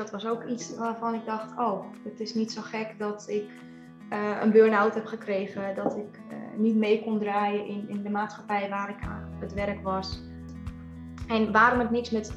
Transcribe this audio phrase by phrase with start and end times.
[0.00, 3.44] Dat was ook iets waarvan ik dacht, oh, het is niet zo gek dat ik
[4.12, 5.74] uh, een burn-out heb gekregen.
[5.74, 9.52] Dat ik uh, niet mee kon draaien in, in de maatschappij waar ik aan het
[9.52, 10.22] werk was.
[11.28, 12.34] En waarom het niks met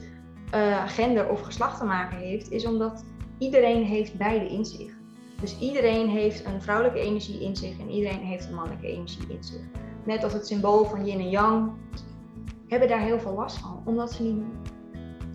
[0.53, 3.05] uh, gender of geslacht te maken heeft, is omdat
[3.37, 4.93] iedereen heeft beide in zich.
[5.41, 9.43] Dus iedereen heeft een vrouwelijke energie in zich en iedereen heeft een mannelijke energie in
[9.43, 9.61] zich.
[10.05, 11.71] Net als het symbool van yin en yang,
[12.67, 13.81] hebben daar heel veel last van.
[13.85, 14.43] Omdat ze niet,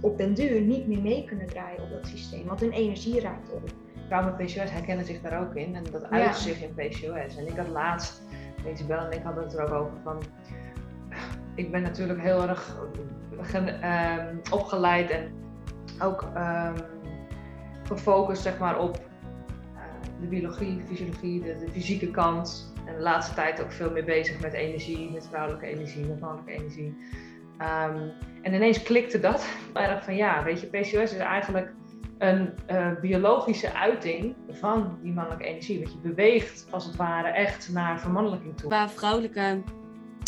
[0.01, 2.47] op den duur niet meer mee kunnen draaien op dat systeem.
[2.47, 3.71] Want hun energie raakt op.
[4.07, 5.75] Vrouwen met PCOS herkennen zich daar ook in.
[5.75, 7.37] En dat uit zich in PCOS.
[7.37, 8.23] En ik had laatst,
[8.73, 10.23] Isabel en ik hadden het er ook over van...
[11.55, 12.77] Ik ben natuurlijk heel erg
[13.55, 15.33] uh, opgeleid en
[16.03, 16.75] ook um,
[17.83, 19.81] gefocust zeg maar, op uh,
[20.21, 22.73] de biologie, fysiologie, de, de, fysieke kant.
[22.87, 26.53] En de laatste tijd ook veel meer bezig met energie, met vrouwelijke energie, met mannelijke
[26.53, 26.97] energie.
[27.61, 28.13] Um,
[28.43, 31.73] en ineens klikte dat erg van ja, weet je, PCOS is eigenlijk
[32.19, 35.79] een uh, biologische uiting van die mannelijke energie.
[35.79, 38.69] Want je beweegt als het ware echt naar vermannelijking toe.
[38.69, 39.63] Qua vrouwelijke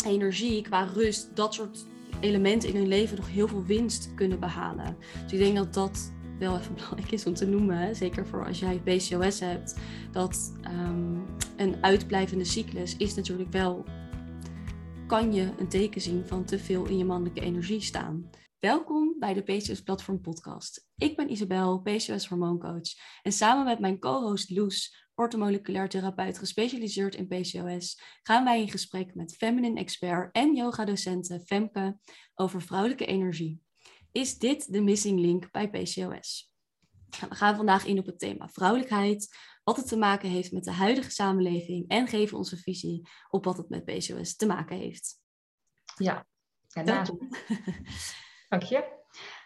[0.05, 1.85] energie, qua rust, dat soort
[2.19, 4.97] elementen in hun leven nog heel veel winst kunnen behalen.
[5.23, 7.95] Dus ik denk dat dat wel even belangrijk is om te noemen.
[7.95, 9.75] Zeker voor als jij PCOS hebt.
[10.11, 11.23] Dat um,
[11.57, 13.85] een uitblijvende cyclus is natuurlijk wel
[15.11, 18.29] kan je een teken zien van te veel in je mannelijke energie staan.
[18.59, 20.87] Welkom bij de PCOS Platform Podcast.
[20.97, 22.93] Ik ben Isabel, PCOS hormooncoach.
[23.21, 29.15] En samen met mijn co-host Loes, ortomoleculair therapeut gespecialiseerd in PCOS, gaan wij in gesprek
[29.15, 31.97] met feminine expert en yoga-docente Femke
[32.35, 33.61] over vrouwelijke energie.
[34.11, 36.51] Is dit de missing link bij PCOS?
[37.29, 39.37] We gaan vandaag in op het thema vrouwelijkheid,
[39.71, 43.57] wat het te maken heeft met de huidige samenleving en geven onze visie op wat
[43.57, 45.19] het met PCOS te maken heeft.
[45.95, 46.25] Ja,
[46.73, 47.11] en naast,
[48.49, 48.99] dank je.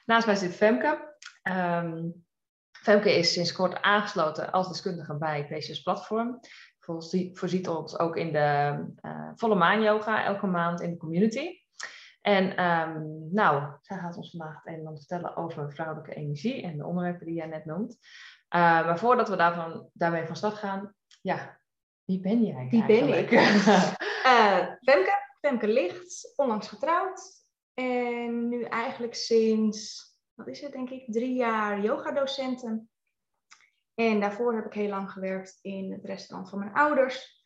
[0.05, 1.17] Naast mij zit Femke.
[1.43, 2.25] Um,
[2.71, 6.39] Femke is sinds kort aangesloten als deskundige bij PCOS Platform.
[7.33, 11.49] Voorziet ons ook in de uh, volle maan yoga elke maand in de community.
[12.21, 16.61] En um, nou, zij gaat ons vandaag het een en ander vertellen over vrouwelijke energie
[16.61, 17.97] en de onderwerpen die jij net noemt.
[18.49, 21.59] Uh, maar voordat we daarvan, daarmee van start gaan, ja,
[22.03, 23.31] wie ben jij Wie ben ik?
[23.31, 23.91] uh,
[24.87, 27.43] Femke, Femke Licht, onlangs getrouwd.
[27.73, 32.89] En nu eigenlijk sinds, wat is het denk ik, drie jaar yogadocenten.
[33.93, 37.43] En daarvoor heb ik heel lang gewerkt in het restaurant van mijn ouders.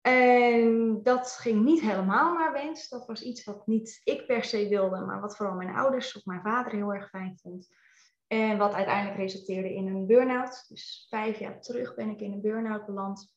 [0.00, 2.88] En dat ging niet helemaal naar wens.
[2.88, 6.24] Dat was iets wat niet ik per se wilde, maar wat vooral mijn ouders of
[6.24, 7.68] mijn vader heel erg fijn vond.
[8.32, 10.64] En wat uiteindelijk resulteerde in een burn-out.
[10.68, 13.34] Dus vijf jaar terug ben ik in een burn-out beland.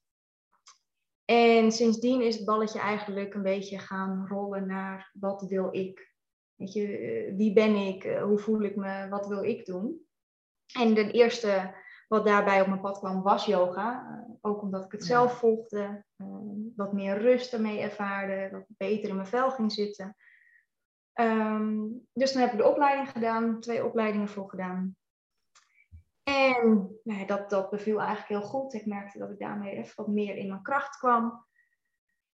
[1.26, 6.14] En sindsdien is het balletje eigenlijk een beetje gaan rollen naar wat wil ik?
[6.56, 8.04] Weet je, eh, wie ben ik?
[8.04, 9.10] Eh, hoe voel ik me?
[9.10, 10.06] Wat wil ik doen?
[10.74, 11.76] En de eerste
[12.08, 14.08] wat daarbij op mijn pad kwam was yoga.
[14.10, 16.06] Uh, ook omdat ik het zelf volgde,
[16.76, 20.16] wat meer rust ermee ervaarde, wat beter in mijn vel ging zitten.
[21.14, 24.96] Um, dus dan heb ik de opleiding gedaan, twee opleidingen voor gedaan.
[26.24, 28.74] En nou, dat, dat beviel eigenlijk heel goed.
[28.74, 31.46] Ik merkte dat ik daarmee even wat meer in mijn kracht kwam.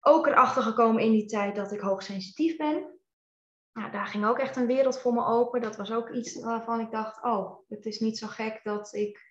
[0.00, 2.98] Ook erachter gekomen in die tijd dat ik hoogsensitief ben.
[3.72, 5.60] Nou, daar ging ook echt een wereld voor me open.
[5.60, 9.24] Dat was ook iets waarvan ik dacht, oh, het is niet zo gek dat ik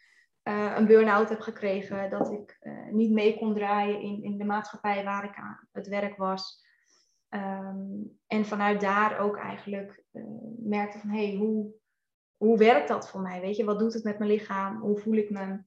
[0.44, 2.10] uh, een burn-out heb gekregen.
[2.10, 5.88] Dat ik uh, niet mee kon draaien in, in de maatschappij waar ik aan het
[5.88, 6.65] werk was.
[7.30, 10.24] Um, en vanuit daar ook eigenlijk uh,
[10.58, 11.74] merkte van, hé, hey, hoe,
[12.38, 13.42] hoe werkt dat voor mij?
[13.42, 14.82] Weet je, wat doet het met mijn lichaam?
[14.82, 15.64] Hoe voel ik me?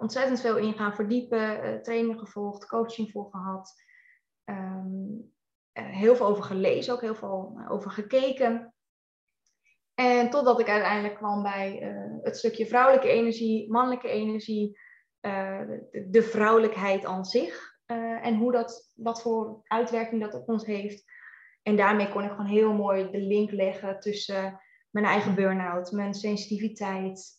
[0.00, 3.74] ontzettend veel in gaan verdiepen, trainingen gevolgd, coaching voor gehad.
[4.44, 5.32] Um,
[5.72, 8.74] heel veel over gelezen, ook heel veel over gekeken.
[9.94, 14.78] En totdat ik uiteindelijk kwam bij uh, het stukje vrouwelijke energie, mannelijke energie,
[15.20, 17.67] uh, de, de, vrouwelijkheid aan zich.
[17.92, 21.04] Uh, en hoe dat, wat voor uitwerking dat op ons heeft.
[21.62, 24.60] En daarmee kon ik gewoon heel mooi de link leggen tussen
[24.90, 27.34] mijn eigen burn-out, mijn sensitiviteit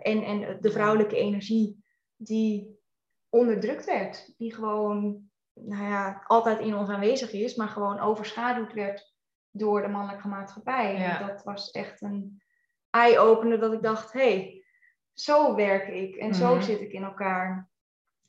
[0.00, 1.84] en, en de vrouwelijke energie
[2.16, 2.80] die
[3.28, 4.34] onderdrukt werd.
[4.36, 9.14] Die gewoon nou ja, altijd in ons aanwezig is, maar gewoon overschaduwd werd
[9.50, 10.98] door de mannelijke maatschappij.
[10.98, 11.20] Ja.
[11.20, 12.42] En dat was echt een
[12.90, 14.64] eye-opener dat ik dacht, hé, hey,
[15.12, 16.62] zo werk ik en zo mhm.
[16.62, 17.70] zit ik in elkaar.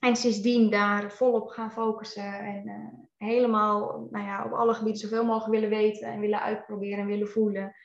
[0.04, 5.26] En sindsdien daar volop gaan focussen en uh, helemaal nou ja, op alle gebieden zoveel
[5.26, 7.76] mogelijk willen weten en willen uitproberen en willen voelen.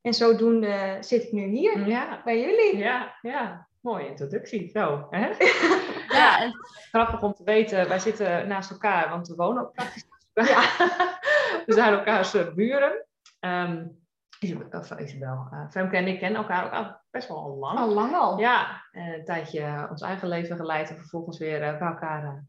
[0.00, 2.20] En zodoende zit ik nu hier ja.
[2.24, 2.76] bij jullie.
[2.76, 4.68] Ja, ja, mooie introductie.
[4.68, 5.28] Zo, hè?
[6.18, 6.52] ja, en...
[6.90, 10.76] grappig om te weten, wij zitten naast elkaar, want we wonen ook praktisch naast elkaar.
[10.78, 11.16] Ja.
[11.66, 13.06] we zijn elkaars eh, buren.
[13.40, 14.06] Um,
[14.38, 15.48] Isabel, of Isabel.
[15.52, 17.78] Uh, Femke en ik kennen elkaar ook al best wel al lang.
[17.78, 18.38] Al lang al?
[18.38, 22.44] Ja, een tijdje ons eigen leven geleid en vervolgens weer bij elkaar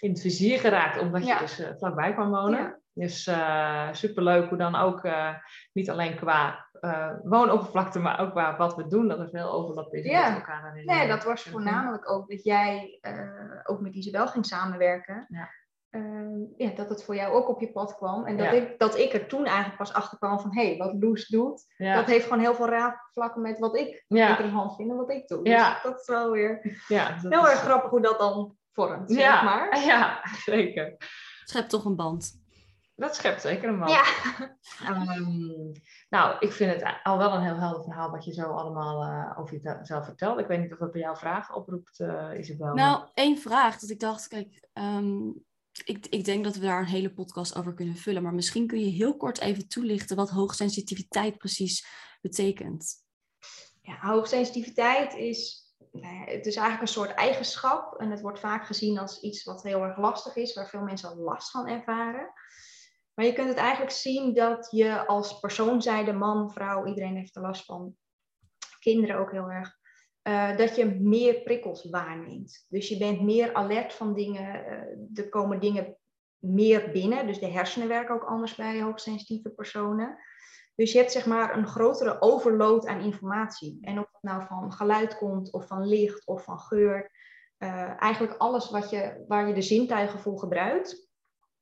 [0.00, 2.60] in het vizier geraakt, omdat je dus vlakbij kwam wonen.
[2.60, 2.78] Ja.
[2.92, 5.34] Dus uh, superleuk hoe dan ook, uh,
[5.72, 9.94] niet alleen qua uh, woonoppervlakte, maar ook qua wat we doen, dat er veel overlap
[9.94, 10.28] is ja.
[10.28, 10.82] met elkaar.
[10.84, 13.00] Nee, dat was voornamelijk ook dat jij
[13.64, 15.26] ook met Isabel ging samenwerken.
[15.28, 15.48] Ja.
[15.94, 18.26] Ehm, ja, dat het voor jou ook op je pad kwam.
[18.26, 20.54] En dat, ik, dat ik er toen eigenlijk pas achter kwam van...
[20.54, 24.76] hé, hey, wat Loes doet, dat heeft gewoon heel veel raakvlakken met wat ik interessant
[24.76, 25.44] vind en wat ik doe.
[25.44, 29.78] Dus dat is wel weer ja, heel erg grappig hoe dat dan vormt, zeg maar.
[29.86, 30.96] Ja, zeker.
[31.44, 32.42] Schept toch een band.
[32.96, 33.90] Dat schept zeker een band.
[33.90, 34.04] Ja.
[35.16, 35.72] Um,
[36.08, 39.38] nou, ik vind het al wel een heel helder verhaal wat je zo allemaal uh,
[39.38, 40.38] over jezelf vertelt.
[40.38, 42.74] Ik weet niet of dat bij jou vragen oproept, uh, Isabel.
[42.74, 43.78] Nou, één vraag.
[43.78, 45.44] Dat ik dacht, kijk, um,
[45.84, 48.22] ik, ik denk dat we daar een hele podcast over kunnen vullen.
[48.22, 51.86] Maar misschien kun je heel kort even toelichten wat hoogsensitiviteit precies
[52.20, 53.02] betekent.
[53.82, 55.64] Ja, hoogsensitiviteit is
[56.00, 59.62] nou het is eigenlijk een soort eigenschap en het wordt vaak gezien als iets wat
[59.62, 62.32] heel erg lastig is, waar veel mensen last van ervaren.
[63.14, 67.36] Maar je kunt het eigenlijk zien dat je als persoon zijnde, man, vrouw, iedereen heeft
[67.36, 67.96] er last van,
[68.78, 69.78] kinderen ook heel erg,
[70.28, 72.66] uh, dat je meer prikkels waarneemt.
[72.68, 75.96] Dus je bent meer alert van dingen, uh, er komen dingen
[76.38, 80.18] meer binnen, dus de hersenen werken ook anders bij hoogsensitieve personen.
[80.74, 83.78] Dus je hebt zeg maar een grotere overload aan informatie.
[83.80, 87.10] En of het nou van geluid komt, of van licht, of van geur.
[87.58, 91.10] Uh, eigenlijk alles wat je, waar je de zintuigen voor gebruikt,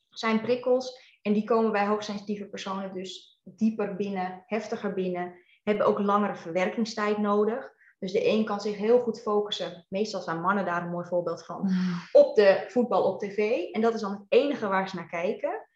[0.08, 1.16] zijn prikkels.
[1.22, 5.34] En die komen bij hoogsensitieve personen dus dieper binnen, heftiger binnen.
[5.62, 7.71] Hebben ook langere verwerkingstijd nodig.
[8.02, 11.44] Dus de een kan zich heel goed focussen, meestal zijn mannen daar een mooi voorbeeld
[11.44, 12.00] van, mm.
[12.12, 13.70] op de voetbal op tv.
[13.72, 15.66] En dat is dan het enige waar ze naar kijken.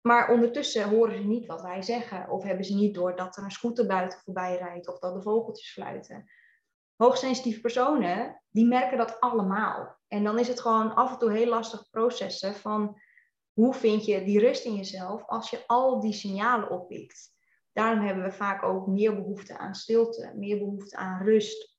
[0.00, 2.30] Maar ondertussen horen ze niet wat wij zeggen.
[2.30, 4.88] Of hebben ze niet door dat er een scooter buiten voorbij rijdt.
[4.88, 6.30] Of dat de vogeltjes fluiten.
[6.96, 9.96] Hoogsensitieve personen, die merken dat allemaal.
[10.08, 13.00] En dan is het gewoon af en toe heel lastig processen van
[13.52, 17.36] hoe vind je die rust in jezelf als je al die signalen oppikt.
[17.78, 21.76] Daarom hebben we vaak ook meer behoefte aan stilte, meer behoefte aan rust.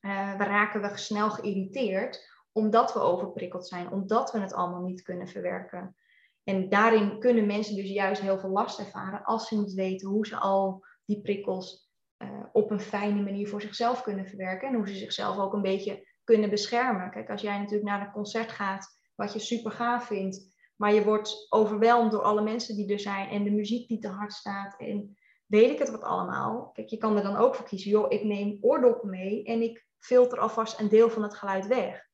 [0.00, 5.02] Uh, we raken we snel geïrriteerd omdat we overprikkeld zijn, omdat we het allemaal niet
[5.02, 5.96] kunnen verwerken.
[6.44, 10.26] En daarin kunnen mensen dus juist heel veel last ervaren als ze niet weten hoe
[10.26, 14.68] ze al die prikkels uh, op een fijne manier voor zichzelf kunnen verwerken.
[14.68, 17.10] En hoe ze zichzelf ook een beetje kunnen beschermen.
[17.10, 21.04] Kijk, als jij natuurlijk naar een concert gaat, wat je super gaaf vindt, maar je
[21.04, 24.80] wordt overweldigd door alle mensen die er zijn en de muziek die te hard staat
[24.80, 25.17] en
[25.48, 26.70] weet ik het wat allemaal.
[26.72, 29.86] Kijk, je kan er dan ook voor kiezen, joh, ik neem oordoppen mee en ik
[29.98, 32.08] filter alvast een deel van het geluid weg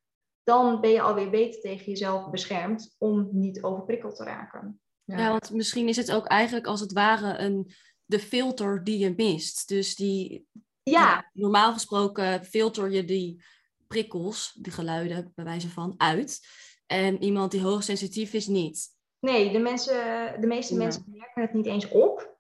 [0.45, 4.81] dan ben je alweer beter tegen jezelf beschermd om niet overprikkeld te raken.
[5.05, 5.29] Ja.
[5.29, 7.73] want misschien is het ook eigenlijk als het ware een,
[8.05, 9.69] de filter die je mist.
[9.69, 10.47] Dus die,
[10.83, 11.31] ja.
[11.33, 13.45] normaal gesproken filter je die
[13.87, 16.41] prikkels, die geluiden bij wijze van, uit.
[16.87, 18.93] En iemand die hoogsensitief is niet.
[19.21, 19.95] Nee, de, mensen,
[20.41, 22.34] de meeste mensen merken het niet eens op.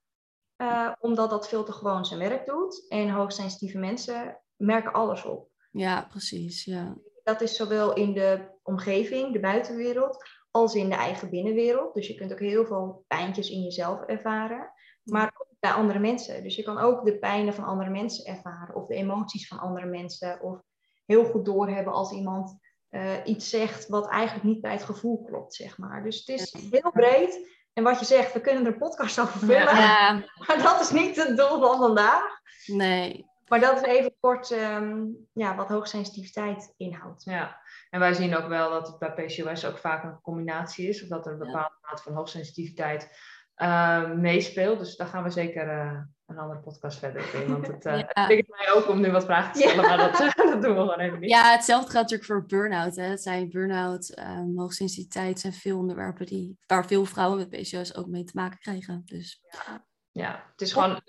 [0.64, 2.84] Uh, omdat dat filter gewoon zijn werk doet.
[2.88, 5.48] En hoogsensitieve mensen merken alles op.
[5.70, 6.64] Ja, precies.
[6.64, 11.94] Ja dat is zowel in de omgeving, de buitenwereld, als in de eigen binnenwereld.
[11.94, 14.72] Dus je kunt ook heel veel pijntjes in jezelf ervaren,
[15.02, 16.42] maar ook bij andere mensen.
[16.42, 19.86] Dus je kan ook de pijnen van andere mensen ervaren, of de emoties van andere
[19.86, 20.62] mensen, of
[21.06, 22.58] heel goed doorhebben als iemand
[22.90, 26.02] uh, iets zegt wat eigenlijk niet bij het gevoel klopt, zeg maar.
[26.02, 27.62] Dus het is heel breed.
[27.74, 29.76] En wat je zegt, we kunnen er een podcast over vullen.
[29.76, 30.22] Ja.
[30.46, 32.40] Maar dat is niet het doel van vandaag.
[32.66, 33.32] Nee.
[33.48, 37.24] Maar dat is even kort um, ja, wat hoogsensitiviteit inhoudt.
[37.24, 41.02] Ja, en wij zien ook wel dat het bij PCOS ook vaak een combinatie is.
[41.02, 43.18] Of dat er een bepaalde mate van hoogsensitiviteit
[43.56, 44.78] uh, meespeelt.
[44.78, 47.52] Dus daar gaan we zeker uh, een andere podcast verder in.
[47.52, 48.26] Want het uh, ja.
[48.26, 49.88] mij ook om nu wat vragen te stellen.
[49.88, 50.18] Maar dat,
[50.52, 51.30] dat, doen we gewoon even niet.
[51.30, 52.96] Ja, hetzelfde gaat natuurlijk voor burn-out.
[52.96, 58.06] Het zijn burn-out, um, hoogsensitiviteit zijn veel onderwerpen die, waar veel vrouwen met PCOS ook
[58.06, 59.02] mee te maken krijgen.
[59.04, 59.42] Dus.
[59.50, 59.84] Ja.
[60.10, 61.00] ja, het is gewoon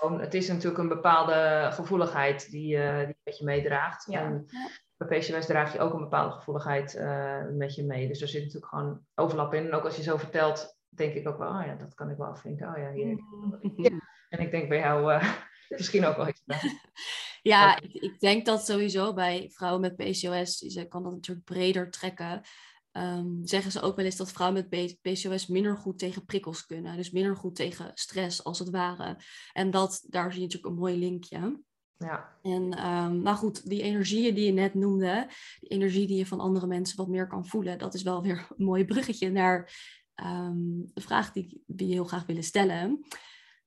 [0.00, 4.06] het is natuurlijk een bepaalde gevoeligheid die, uh, die met je meedraagt.
[4.10, 4.20] Ja.
[4.20, 4.46] En
[4.96, 8.08] bij PCOS draag je ook een bepaalde gevoeligheid uh, met je mee.
[8.08, 9.66] Dus er zit natuurlijk gewoon overlap in.
[9.66, 12.16] En ook als je zo vertelt, denk ik ook wel, oh ja, dat kan ik
[12.16, 12.68] wel afvinken.
[12.68, 13.18] Oh ja, hier.
[13.76, 13.90] Ja.
[14.28, 15.34] En ik denk bij jou uh,
[15.76, 16.42] misschien ook wel iets.
[17.42, 21.90] Ja, ik, ik, denk dat sowieso bij vrouwen met PCOS, je kan dat natuurlijk breder
[21.90, 22.42] trekken.
[22.92, 26.96] Um, zeggen ze ook wel eens dat vrouwen met PCOS minder goed tegen prikkels kunnen.
[26.96, 29.16] Dus minder goed tegen stress, als het ware.
[29.52, 31.60] En dat, daar zie je natuurlijk een mooi linkje.
[31.98, 32.38] Ja.
[32.42, 35.28] En um, nou goed, die energieën die je net noemde,
[35.60, 38.46] die energie die je van andere mensen wat meer kan voelen, dat is wel weer
[38.56, 39.72] een mooi bruggetje naar
[40.24, 43.06] um, de vraag die we heel graag willen stellen.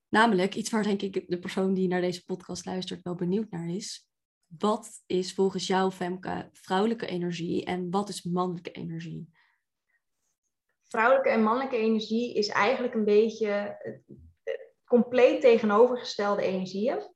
[0.09, 3.69] Namelijk iets waar denk ik de persoon die naar deze podcast luistert wel benieuwd naar
[3.69, 4.09] is.
[4.57, 9.29] Wat is volgens jou, Femke, vrouwelijke energie en wat is mannelijke energie?
[10.83, 13.77] Vrouwelijke en mannelijke energie is eigenlijk een beetje
[14.85, 17.13] compleet tegenovergestelde energieën.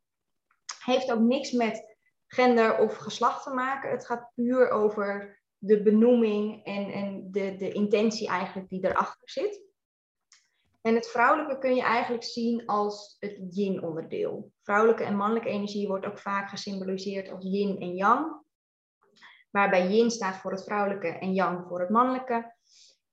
[0.84, 1.96] Heeft ook niks met
[2.28, 3.92] gender of geslacht te maken.
[3.92, 9.64] Het gaat puur over de benoeming en, en de, de intentie eigenlijk die erachter zit.
[10.82, 14.52] En het vrouwelijke kun je eigenlijk zien als het yin-onderdeel.
[14.62, 18.44] Vrouwelijke en mannelijke energie wordt ook vaak gesymboliseerd als yin en yang.
[19.52, 22.54] Waarbij yin staat voor het vrouwelijke en yang voor het mannelijke.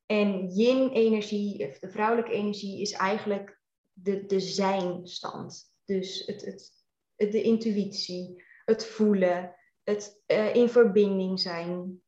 [0.06, 3.60] En yin-energie, of de vrouwelijke energie, is eigenlijk
[3.92, 5.72] de, de zijnstand.
[5.84, 12.02] Dus het, het, de intuïtie, het voelen, het uh, in verbinding zijn.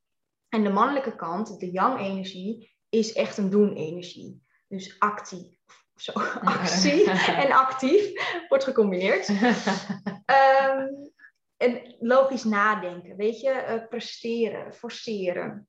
[0.54, 4.42] En de mannelijke kant, de yang-energie, is echt een doen-energie.
[4.68, 5.58] Dus actie,
[5.96, 6.12] zo,
[6.58, 8.12] actie en actief
[8.48, 9.28] wordt gecombineerd.
[9.28, 11.12] um,
[11.64, 15.68] en logisch nadenken, weet je, uh, presteren, forceren.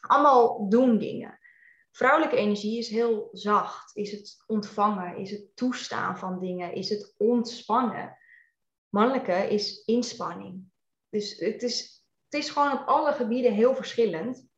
[0.00, 1.38] Allemaal doen dingen.
[1.90, 3.96] Vrouwelijke energie is heel zacht.
[3.96, 8.18] Is het ontvangen, is het toestaan van dingen, is het ontspannen.
[8.88, 10.64] Mannelijke is inspanning.
[11.08, 11.99] Dus het is,
[12.30, 14.48] het is gewoon op alle gebieden heel verschillend.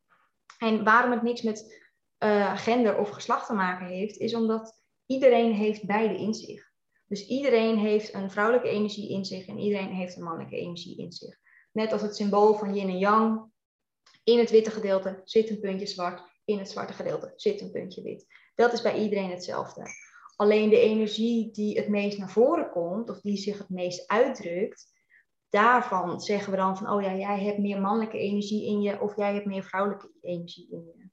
[0.57, 1.81] En waarom het niks met
[2.23, 6.71] uh, gender of geslacht te maken heeft, is omdat iedereen heeft beide in zich.
[7.07, 11.11] Dus iedereen heeft een vrouwelijke energie in zich en iedereen heeft een mannelijke energie in
[11.11, 11.37] zich.
[11.71, 13.51] Net als het symbool van yin en yang.
[14.23, 18.01] In het witte gedeelte zit een puntje zwart, in het zwarte gedeelte zit een puntje
[18.01, 18.25] wit.
[18.55, 19.87] Dat is bij iedereen hetzelfde.
[20.35, 24.92] Alleen de energie die het meest naar voren komt, of die zich het meest uitdrukt,
[25.53, 29.15] daarvan zeggen we dan van, oh ja, jij hebt meer mannelijke energie in je, of
[29.15, 31.09] jij hebt meer vrouwelijke energie in je.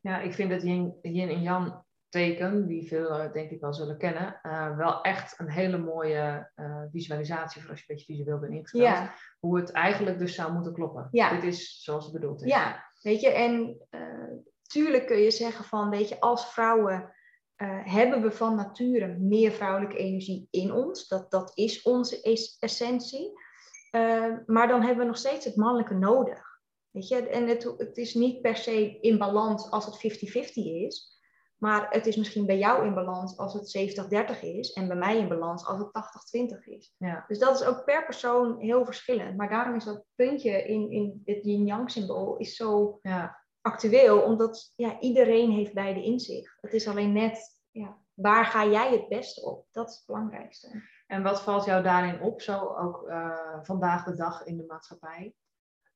[0.00, 3.74] Ja, ik vind het yin, yin en yang teken, die veel eh, denk ik wel
[3.74, 8.14] zullen kennen, uh, wel echt een hele mooie uh, visualisatie voor als je een beetje
[8.14, 8.82] visueel bent ingesteld.
[8.82, 9.14] Ja.
[9.38, 11.08] Hoe het eigenlijk dus zou moeten kloppen.
[11.10, 11.30] Ja.
[11.30, 12.48] Dit is zoals het bedoeld is.
[12.48, 13.78] Ja, weet je, en
[14.62, 17.14] tuurlijk kun je zeggen van, weet je, als vrouwen
[17.84, 21.08] hebben we van nature meer vrouwelijke energie in ons.
[21.08, 22.22] Dat, dat is onze
[22.60, 23.32] essentie.
[24.46, 26.60] Maar dan hebben we nog steeds het mannelijke nodig.
[26.90, 31.20] Weet je, en het, het is niet per se in balans als het 50-50 is.
[31.62, 33.96] Maar het is misschien bij jou in balans als het
[34.36, 34.72] 70-30 is.
[34.72, 35.90] En bij mij in balans als het
[36.58, 36.94] 80-20 is.
[36.98, 37.24] Ja.
[37.28, 39.36] Dus dat is ook per persoon heel verschillend.
[39.36, 43.44] Maar daarom is dat puntje in, in het yin-yang symbool is zo ja.
[43.60, 44.22] actueel.
[44.22, 46.56] Omdat ja, iedereen heeft beide in zich.
[46.60, 49.66] Het is alleen net, ja, waar ga jij het beste op?
[49.70, 50.82] Dat is het belangrijkste.
[51.12, 55.34] En wat valt jou daarin op, zo ook uh, vandaag de dag in de maatschappij?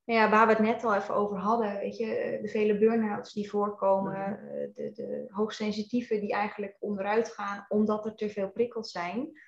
[0.04, 3.32] Ja, waar we het net al even over hadden, weet je, eh, de vele burn-outs
[3.32, 4.30] die voorkomen, mhm.
[4.30, 9.40] eh, de, de hoogsensitieve die eigenlijk onderuit gaan omdat er te veel prikkels zijn,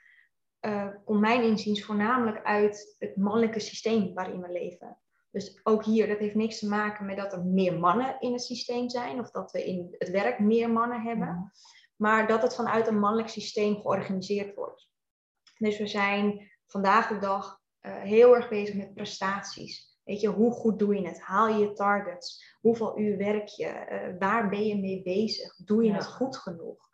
[0.60, 4.98] uh, komt mijn inziens voornamelijk uit het mannelijke systeem waarin we leven.
[5.30, 8.42] Dus ook hier, dat heeft niks te maken met dat er meer mannen in het
[8.42, 11.46] systeem zijn of dat we in het werk meer mannen hebben, mhm.
[11.96, 14.87] maar dat het vanuit een mannelijk systeem georganiseerd wordt.
[15.58, 19.98] Dus we zijn vandaag de dag heel erg bezig met prestaties.
[20.04, 21.20] Weet je, hoe goed doe je het?
[21.20, 22.56] Haal je je targets?
[22.60, 23.66] Hoeveel uur werk je?
[23.66, 25.56] Uh, waar ben je mee bezig?
[25.56, 26.88] Doe je het goed genoeg?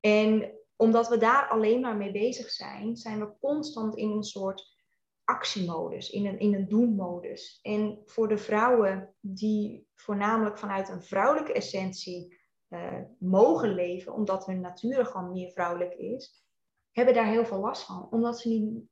[0.00, 4.76] En omdat we daar alleen maar mee bezig zijn, zijn we constant in een soort
[5.24, 7.58] actiemodus, in een, in een doenmodus.
[7.62, 14.60] En voor de vrouwen die voornamelijk vanuit een vrouwelijke essentie uh, mogen leven, omdat hun
[14.60, 16.46] natuur gewoon meer vrouwelijk is,
[16.98, 18.08] hebben daar heel veel last van.
[18.10, 18.84] Omdat ze niet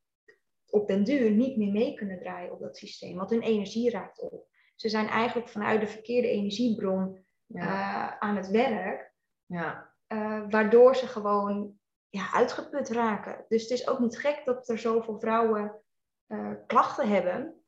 [0.69, 4.19] op den duur niet meer mee kunnen draaien op dat systeem, want hun energie raakt
[4.19, 4.47] op.
[4.75, 9.13] Ze zijn eigenlijk vanuit de verkeerde energiebron uh, aan het werk,
[9.45, 9.95] ja.
[10.07, 13.45] Uh, waardoor ze gewoon ja, uitgeput raken.
[13.47, 15.81] Dus het is ook niet gek dat er zoveel vrouwen
[16.27, 17.63] uh, klachten hebben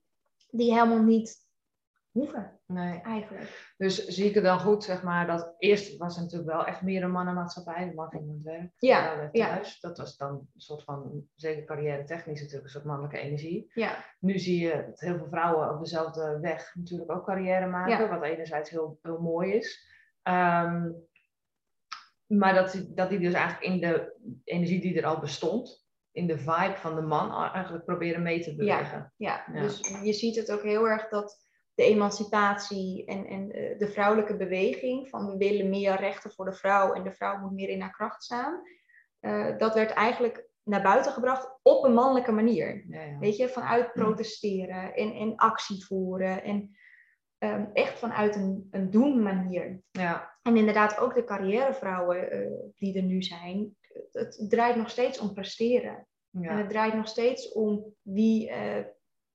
[0.49, 1.48] die helemaal niet
[2.19, 2.59] hoeven.
[2.65, 3.01] Nee.
[3.01, 3.73] Eigenlijk.
[3.77, 6.81] Dus zie ik het dan goed, zeg maar, dat eerst was het natuurlijk wel echt
[6.81, 7.89] meer een mannenmaatschappij.
[7.89, 9.79] De man ging aan het werk, ja, thuis.
[9.81, 9.87] Ja.
[9.87, 13.71] Dat was dan een soort van, zeker carrière technisch natuurlijk, een soort mannelijke energie.
[13.73, 14.05] Ja.
[14.19, 18.23] Nu zie je dat heel veel vrouwen op dezelfde weg natuurlijk ook carrière maken, wat
[18.23, 19.87] enerzijds heel, heel mooi is.
[20.23, 21.07] Um,
[22.25, 26.37] maar dat, dat die dus eigenlijk in de energie die er al bestond, in de
[26.37, 29.13] vibe van de man eigenlijk proberen mee te bewegen.
[29.15, 29.61] Ja, ja.
[29.61, 31.48] dus je ziet het ook heel erg dat
[31.79, 36.53] de emancipatie en, en eh, de vrouwelijke beweging, van we willen meer rechten voor de
[36.53, 38.61] vrouw en de vrouw moet meer in haar kracht staan,
[39.21, 42.85] uh, dat werd eigenlijk naar buiten gebracht op een mannelijke manier.
[42.87, 43.17] Ja, ja.
[43.17, 46.77] Weet je, vanuit protesteren en, en actie voeren en
[47.39, 49.81] um, echt vanuit een, een doen manier.
[49.91, 50.37] Ja.
[50.41, 53.75] En inderdaad ook de carrièrevrouwen uh, die er nu zijn,
[54.11, 56.07] het draait nog steeds om presteren.
[56.29, 56.49] Ja.
[56.49, 58.83] En het draait nog steeds om wie uh,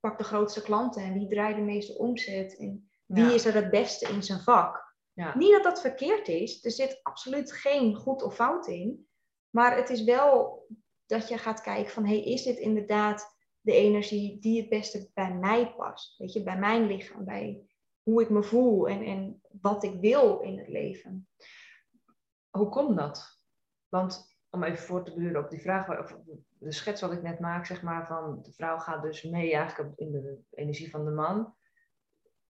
[0.05, 2.57] pakt de grootste klanten en wie draait de meeste omzet.
[2.57, 3.33] En wie Ja.
[3.33, 4.97] is er het beste in zijn vak.
[5.13, 5.37] Ja.
[5.37, 6.65] Niet dat dat verkeerd is.
[6.65, 9.09] Er zit absoluut geen goed of fout in.
[9.51, 10.67] Maar het is wel
[11.07, 12.07] dat je gaat kijken van...
[12.07, 16.19] Hey, is dit inderdaad de energie die het beste bij mij past?
[16.19, 17.63] Weet je, bij mijn lichaam, bij
[18.03, 21.29] hoe ik me voel en, en wat ik wil in het leven.
[22.51, 23.39] Hoe komt dat?
[23.89, 26.17] Want om even voor te buren op die vraag, waar- of
[26.65, 29.93] de schets wat ik net maak, zeg maar, van de vrouw gaat dus mee eigenlijk
[29.99, 31.55] in de energie van de man.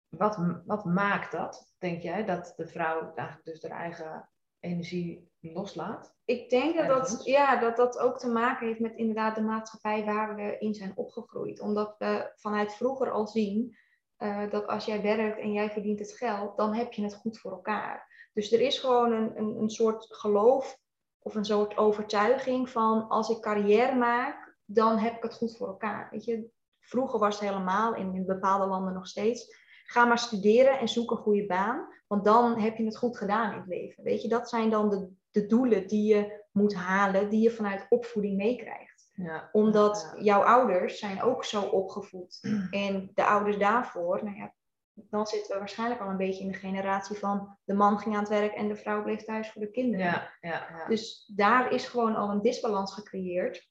[0.08, 4.28] Wat, wat maakt dat, denk jij, dat de vrouw eigenlijk dus haar eigen
[4.60, 6.14] energie loslaat?
[6.24, 10.04] Ik denk dat dat, ja, dat dat ook te maken heeft met inderdaad de maatschappij
[10.04, 11.60] waar we in zijn opgegroeid.
[11.60, 13.76] Omdat we vanuit vroeger al zien
[14.16, 17.38] eh, dat als jij werkt en jij verdient het geld, dan heb je het goed
[17.38, 18.28] voor elkaar.
[18.32, 20.79] Dus er is gewoon een, een, een soort geloof
[21.22, 25.66] of een soort overtuiging van als ik carrière maak, dan heb ik het goed voor
[25.68, 26.08] elkaar.
[26.10, 26.50] Weet je,
[26.80, 31.10] vroeger was het helemaal, in, in bepaalde landen nog steeds, ga maar studeren en zoek
[31.10, 34.04] een goede baan, want dan heb je het goed gedaan in het leven.
[34.04, 37.86] Weet je, dat zijn dan de, de doelen die je moet halen, die je vanuit
[37.88, 39.48] opvoeding meekrijgt Ja.
[39.52, 40.22] omdat Ja.
[40.22, 42.38] jouw ouders zijn ook zo opgevoed.
[42.70, 44.54] En de ouders daarvoor, nou ja,
[44.94, 48.20] dan zitten we waarschijnlijk al een beetje in de generatie van de man ging aan
[48.20, 50.06] het werk en de vrouw bleef thuis voor de kinderen.
[50.06, 50.86] Ja, ja, ja.
[50.88, 53.68] Dus daar is gewoon al een disbalans gecreëerd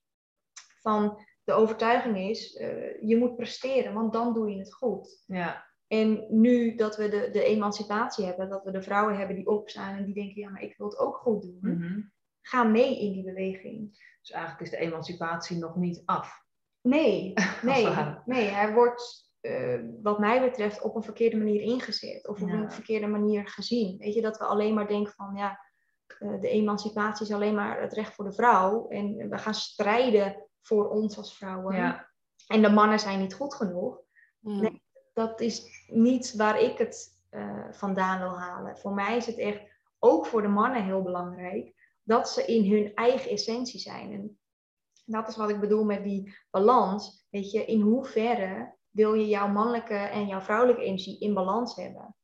[0.81, 5.23] van de overtuiging is, eh, je moet presteren, want dan doe je het goed.
[5.25, 5.67] ja.
[5.87, 9.97] En nu dat we de, de emancipatie hebben, dat we de vrouwen hebben die opstaan
[9.97, 12.01] en die denken, ja, maar ik wil het ook goed doen, Mhm.
[12.41, 13.89] ga mee in die beweging.
[14.21, 16.43] Dus eigenlijk is de emancipatie nog niet af.
[16.81, 17.87] Nee, nee,
[18.25, 18.45] nee.
[18.47, 22.27] Hij wordt, eh, wat mij betreft, op een verkeerde manier ingezet.
[22.27, 22.53] Of op Ja.
[22.53, 23.97] een verkeerde manier gezien.
[23.97, 25.59] Weet je, dat we alleen maar denken van, ja,
[26.19, 28.87] eh, de emancipatie is alleen maar het recht voor de vrouw.
[28.87, 31.75] En we gaan strijden voor ons als vrouwen.
[31.75, 32.09] Ja.
[32.47, 34.01] En de mannen zijn niet goed genoeg.
[34.39, 34.81] Nee.
[35.13, 38.77] Dat is niet waar ik het eh, vandaan wil halen.
[38.77, 39.61] Voor mij is het echt,
[39.99, 41.73] ook voor de mannen heel belangrijk,
[42.03, 44.11] dat ze in hun eigen essentie zijn.
[44.11, 44.39] En
[45.05, 47.25] dat is wat ik bedoel met die balans.
[47.29, 52.15] Weet je, in hoeverre wil je jouw mannelijke en jouw vrouwelijke energie in balans hebben?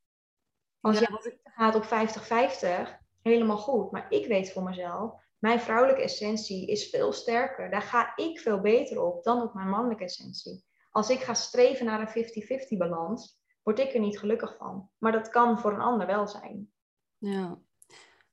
[0.79, 2.89] Als Ja, jij gaat op 50-50,
[3.21, 3.91] helemaal goed.
[3.91, 7.69] Maar ik weet voor mezelf, mijn vrouwelijke essentie is veel sterker.
[7.69, 10.65] Daar ga ik veel beter op dan op mijn mannelijke essentie.
[10.91, 12.25] Als ik ga streven naar een
[12.73, 14.89] 50-50 balans, word ik er niet gelukkig van.
[14.97, 16.71] Maar dat kan voor een ander wel zijn.
[17.17, 17.59] Ja.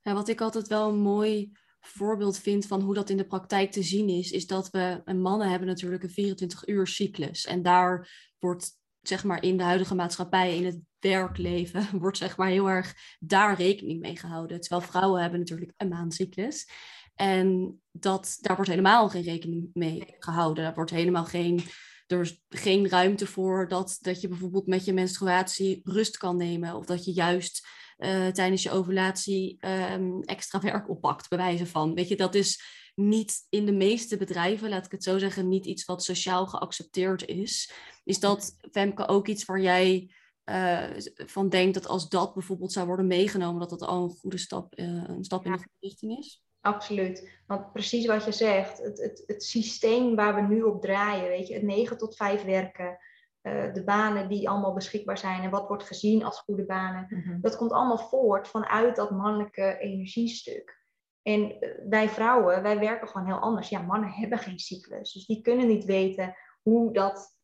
[0.01, 1.51] ja, wat ik altijd wel mooi
[1.85, 5.21] voorbeeld vind van hoe dat in de praktijk te zien is, is dat we, en
[5.21, 7.45] mannen hebben natuurlijk een 24 uur cyclus.
[7.45, 12.47] En daar wordt, zeg maar, in de huidige maatschappij, in het werkleven, wordt zeg maar
[12.47, 14.61] heel erg daar rekening mee gehouden.
[14.61, 16.69] Terwijl vrouwen hebben natuurlijk een maandcyclus.
[17.15, 20.63] En dat, daar wordt helemaal geen rekening mee gehouden.
[20.63, 21.63] Daar wordt helemaal geen,
[22.07, 26.75] er is geen ruimte voor dat, dat je bijvoorbeeld met je menstruatie rust kan nemen.
[26.75, 31.93] Of dat je juist eh, tijdens je ovulatie ehm, extra werk oppakt, bij wijze van.
[31.93, 35.65] Weet je, dat is niet in de meeste bedrijven, laat ik het zo zeggen, niet
[35.65, 37.71] iets wat sociaal geaccepteerd is.
[38.03, 40.11] Is dat, Femke, ook iets waar jij
[40.43, 44.37] eh, van denkt dat als dat bijvoorbeeld zou worden meegenomen, dat dat al een goede
[44.37, 46.43] stap, eh, een stap in de goede richting is?
[46.61, 47.29] Absoluut.
[47.47, 51.47] Want precies wat je zegt, het, het, het systeem waar we nu op draaien, weet
[51.47, 52.97] je, het 9 tot 5 werken,
[53.43, 57.41] eh, de banen die allemaal beschikbaar zijn en wat wordt gezien als goede banen, Mhm.
[57.41, 60.81] dat komt allemaal voort vanuit dat mannelijke energiestuk.
[61.21, 63.69] En eh, wij vrouwen, wij werken gewoon heel anders.
[63.69, 65.13] Ja, mannen hebben geen cyclus.
[65.13, 67.37] Dus die kunnen niet weten hoe dat,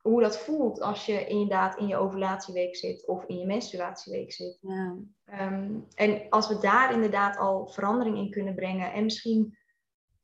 [0.00, 4.58] hoe dat voelt als je inderdaad in je ovulatieweek zit of in je menstruatieweek zit.
[4.60, 4.96] Ja.
[5.24, 8.92] Ehm, en als we daar inderdaad al verandering in kunnen brengen.
[8.92, 9.58] En misschien,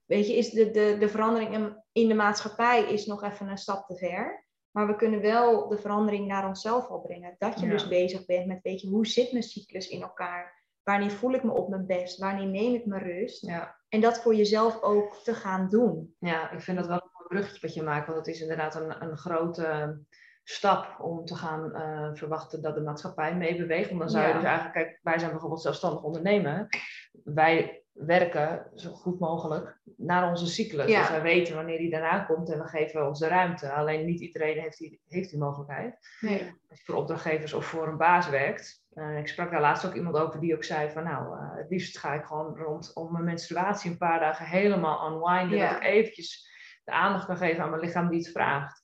[0.04, 3.58] weet je, is de, de, de verandering in- in de maatschappij is nog even een
[3.58, 4.44] stap te ver.
[4.72, 7.34] Maar we kunnen wel de verandering naar onszelf al brengen.
[7.38, 7.72] Dat je Ja.
[7.72, 10.60] dus bezig bent met, weet je, hoe zit mijn cyclus in elkaar?
[10.82, 12.18] Wanneer voel ik me op mijn best?
[12.18, 13.46] Wanneer neem ik mijn rust?
[13.46, 13.76] Ja.
[13.88, 16.14] En dat voor jezelf ook te gaan doen.
[16.18, 19.02] Ja, ik vind dat wel een bruggetje wat je maakt, want het is inderdaad een,
[19.02, 19.98] een grote
[20.44, 23.88] stap om te gaan eh, verwachten dat de maatschappij meebeweegt.
[23.88, 24.34] Want dan zou je Ja.
[24.34, 26.66] dus eigenlijk, kijk, wij zijn bijvoorbeeld zelfstandig ondernemen.
[27.24, 30.90] Wij werken zo goed mogelijk naar onze cyclus.
[30.90, 30.98] Ja.
[31.00, 33.72] Dus wij weten wanneer die daarna komt en we geven ons de ruimte.
[33.72, 35.98] Alleen niet iedereen heeft die, heeft die mogelijkheid.
[36.20, 36.38] Nee.
[36.68, 38.80] Als je voor opdrachtgevers of voor een baas werkt.
[38.92, 41.70] eh, ik sprak daar laatst ook iemand over die ook zei van nou, eh, het
[41.70, 45.58] liefst ga ik gewoon rondom mijn menstruatie een paar dagen helemaal unwinden.
[45.58, 45.68] Ja.
[45.72, 46.50] Dat ik eventjes
[46.84, 48.81] de aandacht kan geven aan mijn lichaam die het vraagt.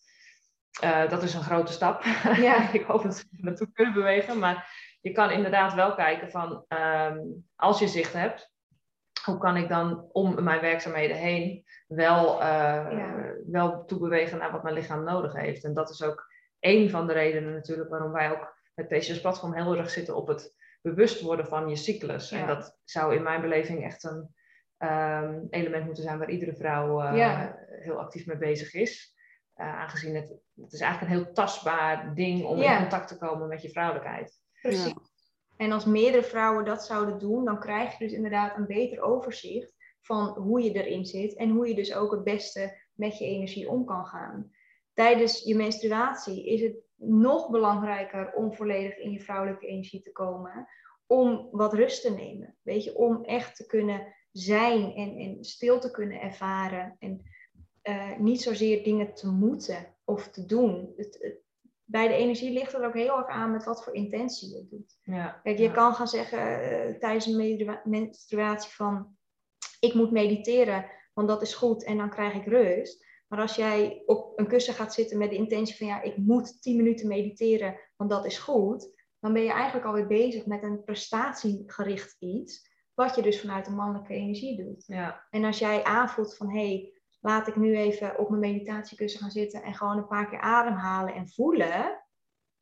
[0.80, 2.02] Eh, dat is een grote stap.
[2.36, 2.72] Ja.
[2.72, 4.38] ik hoop dat we naartoe kunnen bewegen.
[4.38, 7.18] Maar je kan inderdaad wel kijken van, ehm,
[7.56, 8.52] als je zicht hebt,
[9.24, 14.74] hoe kan ik dan om mijn werkzaamheden heen wel, uh, wel toebewegen naar wat mijn
[14.74, 15.64] lichaam nodig heeft.
[15.64, 16.26] En dat is ook
[16.60, 20.28] een van de redenen natuurlijk waarom wij ook met PCS Platform heel erg zitten op
[20.28, 22.30] het bewust worden van je cyclus.
[22.30, 24.34] En dat zou in mijn beleving echt een
[24.78, 29.14] um, element moeten zijn waar iedere vrouw uh, heel actief mee bezig is.
[29.58, 33.48] Uh, aangezien het, het is eigenlijk een heel tastbaar ding om in contact te komen
[33.48, 34.40] met je vrouwelijkheid.
[34.62, 34.94] Precies.
[35.56, 39.74] En als meerdere vrouwen dat zouden doen, dan krijg je dus inderdaad een beter overzicht
[40.00, 43.68] van hoe je erin zit en hoe je dus ook het beste met je energie
[43.68, 44.50] om kan gaan.
[44.94, 50.68] Tijdens je menstruatie is het nog belangrijker om volledig in je vrouwelijke energie te komen,
[51.06, 52.56] om wat rust te nemen.
[52.62, 57.22] Weet je, om echt te kunnen zijn en, en stil te kunnen ervaren en
[57.88, 60.92] uh, niet zozeer dingen te moeten of te doen.
[60.96, 61.40] Het,
[61.84, 64.98] bij de energie ligt er ook heel erg aan met wat voor intentie je doet.
[65.02, 69.16] Ja, Kijk, je kan gaan zeggen uh, tijdens een menstruatie van
[69.80, 73.06] ik moet mediteren, want dat is goed en dan krijg ik rust.
[73.28, 76.62] Maar als jij op een kussen gaat zitten met de intentie van ja, ik moet
[76.62, 80.84] 10 minuten mediteren, want dat is goed, dan ben je eigenlijk alweer bezig met een
[80.84, 84.84] prestatiegericht iets, wat je dus vanuit de mannelijke energie doet.
[84.86, 85.26] Ja.
[85.30, 89.30] En als jij aanvoelt van hé, hey, laat ik nu even op mijn meditatiekussen gaan
[89.30, 92.02] zitten en gewoon een paar keer ademhalen en voelen,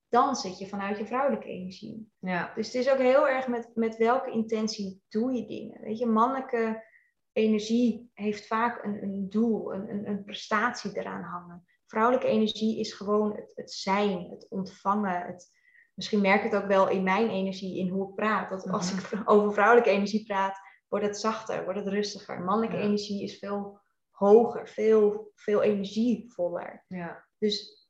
[0.09, 2.12] dan zit je vanuit je vrouwelijke energie.
[2.19, 2.53] Ja.
[2.55, 5.81] Dus het is ook heel erg met, met welke intentie doe je dingen.
[5.81, 6.85] Weet je, mannelijke
[7.33, 11.64] energie heeft vaak een, een doel, een, een, een prestatie eraan hangen.
[11.87, 15.27] Vrouwelijke energie is gewoon het, het zijn, het ontvangen.
[15.27, 15.51] Het,
[15.95, 18.51] misschien merk ik het ook wel in mijn energie, in hoe ik praat.
[18.51, 19.29] Dat als ik mhm.
[19.33, 22.40] over vrouwelijke energie praat, wordt het zachter, wordt het rustiger.
[22.40, 23.81] Mannelijke energie is veel
[24.16, 26.85] hoger, veel, veel energievoller.
[26.88, 27.26] Ja.
[27.38, 27.87] Dus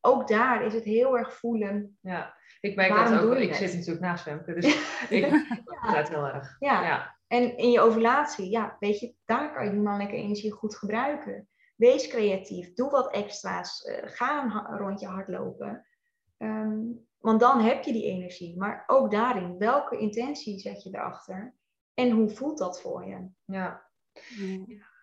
[0.00, 1.98] ook daar is het heel erg voelen.
[2.00, 3.34] Ja, ik merk dat ook.
[3.34, 4.66] Ik zit natuurlijk naast Femke, dus
[5.08, 5.94] ik ja.
[5.94, 6.56] het heel erg.
[6.58, 6.82] Ja.
[6.82, 7.18] ja.
[7.26, 11.48] En in je ovulatie, ja, weet je, daar kan je die mannelijke energie goed gebruiken.
[11.76, 15.86] Wees creatief, doe wat extra's, uh, ga een rondje hardlopen.
[16.38, 18.56] Um, want dan heb je die energie.
[18.56, 21.54] Maar ook daarin, welke intentie zet je erachter?
[21.94, 23.28] En hoe voelt dat voor je?
[23.44, 23.88] Ja.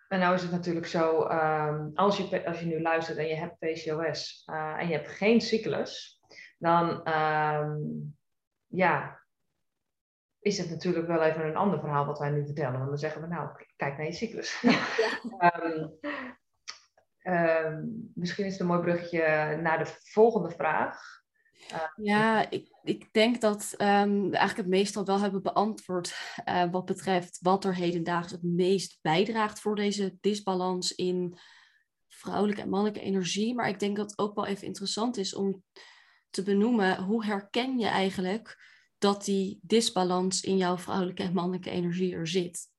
[0.08, 3.36] En nou is het natuurlijk zo, um, als, je, als je nu luistert en je
[3.36, 6.22] hebt PCOS uh, en je hebt geen cyclus,
[6.58, 8.16] dan um,
[8.68, 9.22] ja,
[10.40, 12.78] is het natuurlijk wel even een ander verhaal wat wij nu vertellen.
[12.78, 14.64] Want dan zeggen we, nou, kijk naar je cyclus.
[15.40, 16.00] um,
[18.22, 21.26] misschien is het een mooi bruggetje naar de volgende vraag.
[21.96, 26.16] Ja, ik, ik denk dat um, we eigenlijk het meestal wel hebben beantwoord
[26.46, 31.38] uh, wat betreft wat er hedendaags het meest bijdraagt voor deze disbalans in
[32.08, 33.56] vrouwelijke en mannelijke energie.
[33.56, 35.64] Maar ik denk dat het ook wel even interessant is om
[36.30, 38.58] te benoemen hoe herken je eigenlijk
[38.98, 42.76] dat die disbalans in jouw vrouwelijke en mannelijke energie er zit.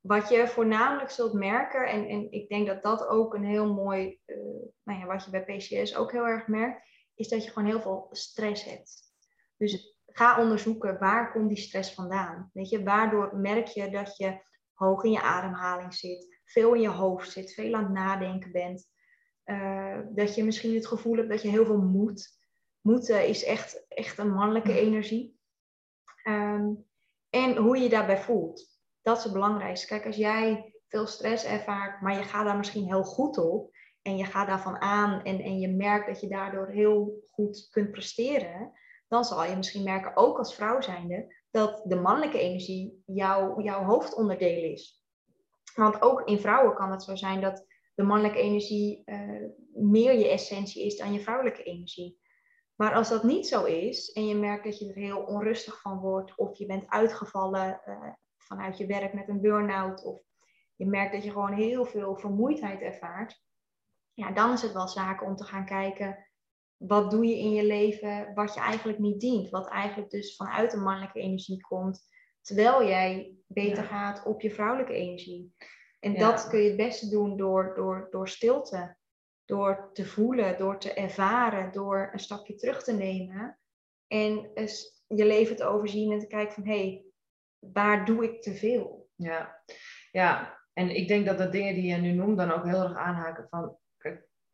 [0.00, 4.20] Wat je voornamelijk zult merken, en, en ik denk dat dat ook een heel mooi,
[4.26, 4.36] uh,
[4.82, 6.89] nou ja, wat je bij PCS ook heel erg merkt,
[7.20, 9.12] is dat je gewoon heel veel stress hebt.
[9.56, 12.50] Dus ga onderzoeken waar komt die stress vandaan.
[12.52, 14.40] Weet je, waardoor merk je dat je
[14.74, 18.88] hoog in je ademhaling zit, veel in je hoofd zit, veel aan het nadenken bent.
[19.44, 22.38] Uh, dat je misschien het gevoel hebt dat je heel veel moet
[22.80, 25.38] moeten is echt, echt een mannelijke energie.
[26.22, 26.72] Ehm,
[27.30, 28.78] en hoe je je daarbij voelt.
[29.02, 29.86] Dat is het belangrijkste.
[29.86, 33.76] Kijk, als jij veel stress ervaart, maar je gaat daar misschien heel goed op.
[34.02, 37.90] En je gaat daarvan aan en, en je merkt dat je daardoor heel goed kunt
[37.90, 38.72] presteren.
[39.08, 43.84] Dan zal je misschien merken, ook als vrouw zijnde, dat de mannelijke energie jouw, jouw
[43.84, 45.04] hoofdonderdeel is.
[45.74, 50.28] Want ook in vrouwen kan het zo zijn dat de mannelijke energie uh, meer je
[50.28, 52.18] essentie is dan je vrouwelijke energie.
[52.74, 55.98] Maar als dat niet zo is en je merkt dat je er heel onrustig van
[55.98, 60.22] wordt of je bent uitgevallen uh, vanuit je werk met een burn-out of
[60.76, 63.42] je merkt dat je gewoon heel veel vermoeidheid ervaart,
[64.20, 66.28] ja, dan is het wel zaken om te gaan kijken
[66.76, 70.70] wat doe je in je leven wat je eigenlijk niet dient, wat eigenlijk dus vanuit
[70.70, 72.08] de mannelijke energie komt,
[72.40, 75.54] terwijl jij beter gaat op je vrouwelijke energie.
[76.00, 78.98] En dat kun je het beste doen door, door, door stilte
[79.50, 83.58] door te voelen, door te ervaren, door een stapje terug te nemen
[84.06, 87.04] en eens je leven te overzien en te kijken van hé, hey,
[87.58, 89.08] waar doe ik te veel?
[89.14, 89.62] Ja.
[90.10, 92.96] ja, en ik denk dat de dingen die je nu noemt dan ook heel erg
[92.96, 93.76] aanhaken van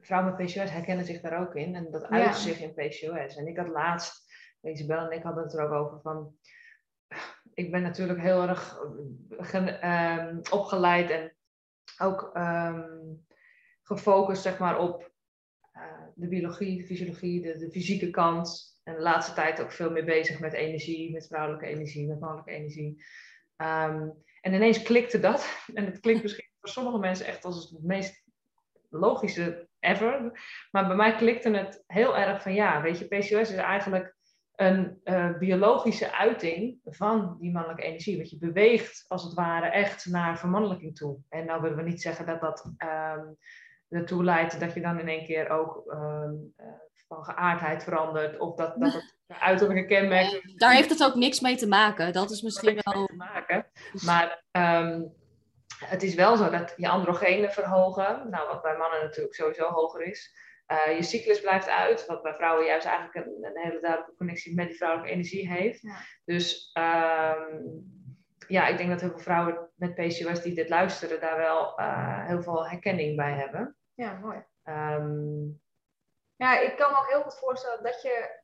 [0.07, 3.37] vrouwen met PCOS herkennen zich daar ook in en dat uit zich in PCOS.
[3.37, 6.37] En ik had laatst, Isabel en ik hadden het er ook over van,
[7.55, 8.81] ik ben natuurlijk heel erg
[9.55, 11.37] um, opgeleid en
[11.99, 13.27] ook um,
[13.83, 15.11] gefocust zeg maar, op
[15.77, 15.83] uh,
[16.15, 18.75] de biologie, de fysiologie, de, de, fysieke kant.
[18.83, 22.51] En de laatste tijd ook veel meer bezig met energie, met vrouwelijke energie, met mannelijke
[22.51, 23.05] energie.
[23.57, 24.09] Ehm,
[24.41, 25.49] en ineens klikte dat.
[25.75, 28.25] En het klinkt misschien voor sommige mensen echt als het meest
[28.91, 30.41] logische ever.
[30.71, 34.17] Maar bij mij klikte het heel erg van ja, weet je, PCOS is eigenlijk
[34.57, 38.17] een uh, biologische uiting van die mannelijke energie.
[38.17, 41.19] Want je beweegt als het ware echt naar vermannelijking toe.
[41.29, 43.37] En nou willen we niet zeggen dat dat um,
[43.89, 46.67] ertoe leidt dat je dan in één keer ook um, uh,
[47.09, 48.39] van geaardheid verandert.
[48.39, 50.53] Of dat, dat het uiterlijke kenmerken...
[50.57, 52.13] Daar heeft het ook niks mee te maken.
[52.13, 53.07] Dat is misschien wel...
[53.07, 53.67] Te maken.
[54.05, 55.13] Maar um,
[55.85, 58.31] het is wel zo dat je androgenen verhogen.
[58.31, 60.45] Nou, wat bij mannen natuurlijk sowieso hoger is.
[60.73, 64.55] Uh, je cyclus blijft uit, wat bij vrouwen juist eigenlijk een, een hele duidelijke connectie
[64.55, 65.83] met die vrouwelijke energie heeft.
[65.83, 65.97] Ja.
[66.25, 67.95] Dus um,
[68.49, 72.27] ja, ik denk dat heel veel vrouwen met PCOS die dit luisteren, daar wel uh,
[72.27, 73.77] heel veel herkenning bij hebben.
[73.95, 74.45] Ja, mooi.
[74.65, 75.61] Um,
[76.37, 78.41] ja, ik kan me ook heel goed voorstellen dat je,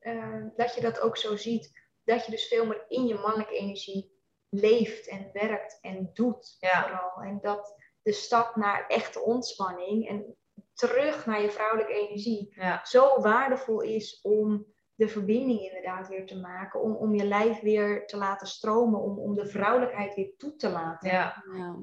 [0.00, 1.82] uh, dat je dat ook zo ziet.
[2.04, 4.13] Dat je dus veel meer in je mannelijke energie
[4.60, 6.82] leeft en werkt en doet ja.
[6.82, 7.22] vooral.
[7.22, 10.36] En dat de stap naar echte ontspanning en
[10.74, 12.84] terug naar je vrouwelijke energie ja.
[12.84, 16.82] zo waardevol is om de verbinding inderdaad weer te maken.
[16.82, 19.00] Om, om je lijf weer te laten stromen.
[19.00, 21.10] Om, om de vrouwelijkheid weer toe te laten.
[21.10, 21.76] Ja, ja.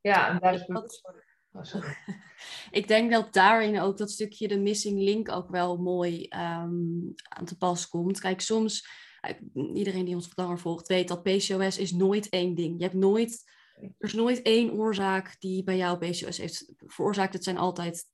[0.00, 0.66] ja en daar is...
[1.52, 1.84] Oh,
[2.70, 7.44] ik denk dat daarin ook dat stukje de missing link ook wel mooi um, aan
[7.44, 8.20] te pas komt.
[8.20, 8.88] Kijk, soms,
[9.74, 12.74] iedereen die ons wat langer volgt, weet dat PCOS is nooit één ding.
[12.76, 13.50] Je hebt nooit
[13.82, 17.32] er is nooit één oorzaak die bij jou PCOS heeft veroorzaakt.
[17.32, 18.10] Het zijn altijd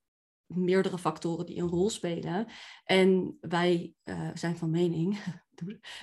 [0.47, 2.47] meerdere factoren die een rol spelen.
[2.85, 5.19] En wij uh, zijn van mening,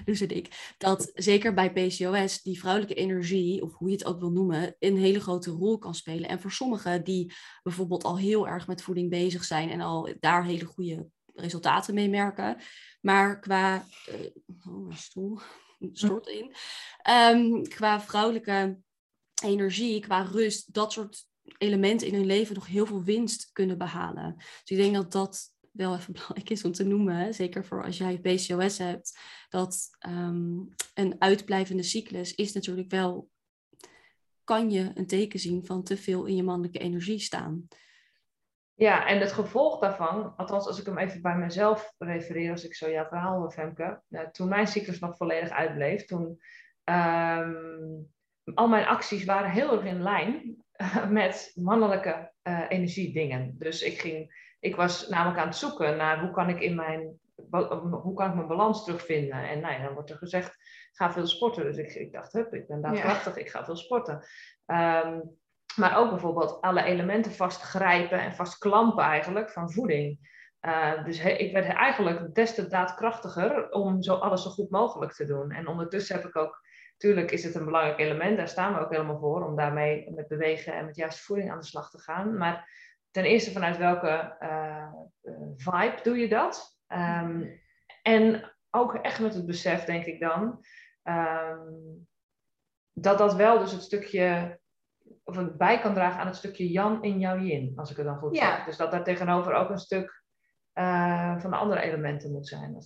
[0.05, 4.19] dus en ik, dat zeker bij PCOS die vrouwelijke energie, of hoe je het ook
[4.19, 6.29] wil noemen, een hele grote rol kan spelen.
[6.29, 10.45] En voor sommigen die bijvoorbeeld al heel erg met voeding bezig zijn en al daar
[10.45, 12.57] hele goede resultaten mee merken.
[13.01, 14.25] Maar qua, uh,
[14.67, 15.39] oh mijn stoel
[15.93, 16.55] stort in,
[17.09, 18.77] um, qua vrouwelijke
[19.43, 24.33] energie, qua rust, dat soort elementen in hun leven nog heel veel winst kunnen behalen.
[24.37, 27.31] Dus ik denk dat dat wel even belangrijk is om te noemen, hè?
[27.31, 29.19] zeker voor als jij PCOS hebt,
[29.49, 33.29] dat um, een uitblijvende cyclus is natuurlijk wel,
[34.43, 37.67] kan je een teken zien van te veel in je mannelijke energie staan.
[38.77, 42.75] Ja, en het gevolg daarvan, althans als ik hem even bij mezelf refereer, als ik
[42.75, 46.39] zo jouw verhaal hoor, Femke, nou, toen mijn cyclus nog volledig uitbleef, toen
[46.83, 48.13] um,
[48.53, 50.63] al mijn acties waren heel erg in lijn
[51.09, 53.55] met mannelijke uh, energiedingen.
[53.57, 57.19] Dus ik, ging, ik was namelijk aan het zoeken naar hoe kan ik in mijn
[58.01, 59.49] hoe kan ik mijn balans terugvinden?
[59.49, 60.57] En nou ja, dan wordt er gezegd,
[60.91, 61.63] ga veel sporten.
[61.63, 63.41] Dus ik, ik dacht, hup, ik ben daadkrachtig, ja.
[63.41, 64.25] ik ga veel sporten.
[64.65, 65.37] Um,
[65.75, 70.33] maar ook bijvoorbeeld alle elementen vastgrijpen en vastklampen eigenlijk van voeding.
[70.61, 75.25] Uh, dus ik werd eigenlijk des te daadkrachtiger om zo alles zo goed mogelijk te
[75.25, 75.51] doen.
[75.51, 76.63] En ondertussen heb ik ook
[76.97, 80.27] Tuurlijk is het een belangrijk element, daar staan we ook helemaal voor, om daarmee met
[80.27, 82.37] bewegen en met juiste voeding aan de slag te gaan.
[82.37, 82.69] Maar
[83.11, 84.93] ten eerste vanuit welke uh,
[85.55, 86.79] vibe doe je dat?
[86.87, 87.61] Um,
[88.01, 90.65] en ook echt met het besef, denk ik dan,
[91.03, 92.07] um,
[92.93, 94.59] dat dat wel dus het stukje,
[95.23, 98.05] of het bij kan dragen aan het stukje Jan in jouw yin, als ik het
[98.05, 98.55] dan goed ja.
[98.55, 98.65] zeg.
[98.65, 100.23] Dus dat daar tegenover ook een stuk
[100.73, 102.77] uh, van de andere elementen moet zijn.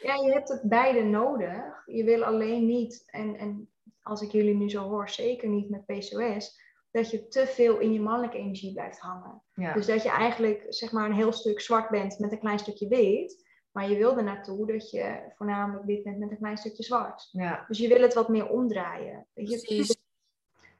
[0.00, 1.82] Ja, je hebt het beide nodig.
[1.86, 3.70] Je wil alleen niet, en, en
[4.02, 7.92] als ik jullie nu zo hoor, zeker niet met PCOS, dat je te veel in
[7.92, 9.42] je mannelijke energie blijft hangen.
[9.52, 9.72] Ja.
[9.72, 12.88] Dus dat je eigenlijk zeg maar een heel stuk zwart bent met een klein stukje
[12.88, 13.46] wit.
[13.70, 17.28] Maar je wil er naartoe dat je voornamelijk wit bent met een klein stukje zwart.
[17.32, 17.64] Ja.
[17.68, 19.26] Dus je wil het wat meer omdraaien.
[19.34, 19.96] Je,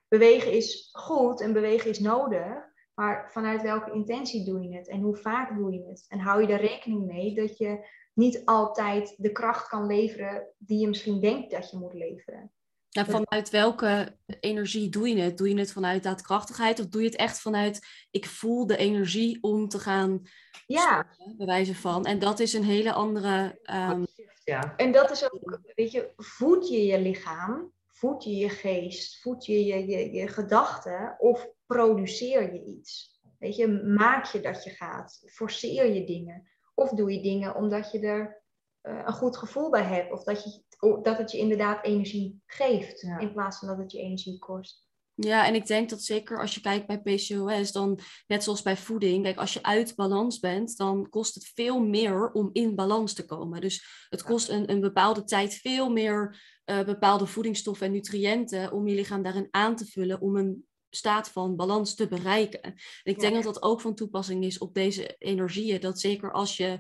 [0.08, 2.66] bewegen is goed en bewegen is nodig.
[2.94, 4.88] Maar vanuit welke intentie doe je het?
[4.88, 6.06] En hoe vaak doe je het?
[6.08, 10.80] En hou je er rekening mee dat je niet altijd de kracht kan leveren die
[10.80, 12.52] je misschien denkt dat je moet leveren.
[12.88, 15.38] Ja, vanuit welke energie doe je het?
[15.38, 19.38] Doe je het vanuit daadkrachtigheid of doe je het echt vanuit ik voel de energie
[19.40, 20.22] om te gaan
[20.66, 21.06] ja.
[21.36, 22.04] bewijzen van?
[22.04, 23.58] En dat is een hele andere.
[23.90, 24.06] Um...
[24.44, 24.76] Ja.
[24.76, 29.46] En dat is ook, weet je, voed je je lichaam, voed je je geest, voed
[29.46, 33.20] je je, je, je gedachten of produceer je iets?
[33.38, 36.48] Weet je, maak je dat je gaat, forceer je dingen.
[36.74, 38.42] Of doe je dingen omdat je er
[38.82, 40.12] uh, een goed gevoel bij hebt.
[40.12, 40.62] Of dat, je,
[41.02, 43.00] dat het je inderdaad energie geeft.
[43.00, 43.18] Ja.
[43.18, 44.87] In plaats van dat het je energie kost.
[45.20, 48.76] Ja, en ik denk dat zeker als je kijkt bij PCOS, dan net zoals bij
[48.76, 53.12] voeding, kijk, als je uit balans bent, dan kost het veel meer om in balans
[53.12, 53.60] te komen.
[53.60, 58.88] Dus het kost een, een bepaalde tijd veel meer uh, bepaalde voedingsstoffen en nutriënten om
[58.88, 62.62] je lichaam daarin aan te vullen om een staat van balans te bereiken.
[62.62, 65.80] En ik denk dat dat ook van toepassing is op deze energieën.
[65.80, 66.78] Dat zeker als je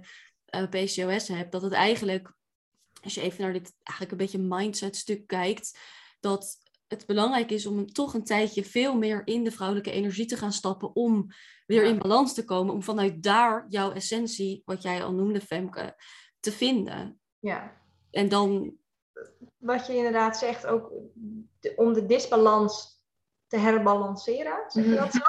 [0.54, 2.34] uh, eh, PCOS hebt, dat het eigenlijk,
[3.02, 5.78] als je even naar dit eigenlijk een beetje mindset stuk kijkt,
[6.20, 10.36] dat het belangrijk is om toch een tijdje veel meer in de vrouwelijke energie te
[10.36, 11.26] gaan stappen om
[11.66, 16.02] weer in balans te komen, om vanuit daar jouw essentie, wat jij al noemde, Femke,
[16.40, 17.20] te vinden.
[17.38, 17.76] Ja.
[18.10, 18.76] En dan.
[19.56, 20.92] Wat je inderdaad zegt, ook
[21.76, 23.02] om de disbalans
[23.46, 25.20] te herbalanceren, zeg je dat zo?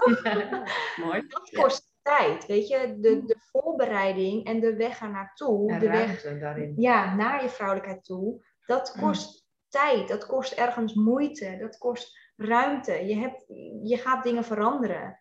[1.06, 1.28] Mooi.
[1.28, 5.90] Dat kost tijd, weet je, de, de voorbereiding en de weg er naartoe, En de
[5.90, 6.74] weg daarin.
[6.78, 13.06] ja, naar je vrouwelijkheid toe, dat kost tijd, dat kost ergens moeite, dat kost ruimte.
[13.06, 13.44] Je, hebt,
[13.84, 15.20] je gaat dingen veranderen.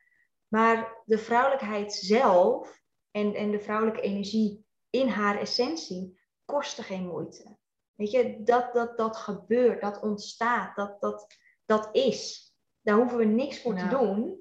[0.48, 7.56] Maar de vrouwelijkheid zelf en, en de vrouwelijke energie in haar essentie kosten geen moeite.
[7.94, 11.26] Weet je, dat, dat, dat gebeurt, dat ontstaat, dat, dat,
[11.64, 12.52] dat is.
[12.80, 14.40] Daar hoeven we niks voor te doen.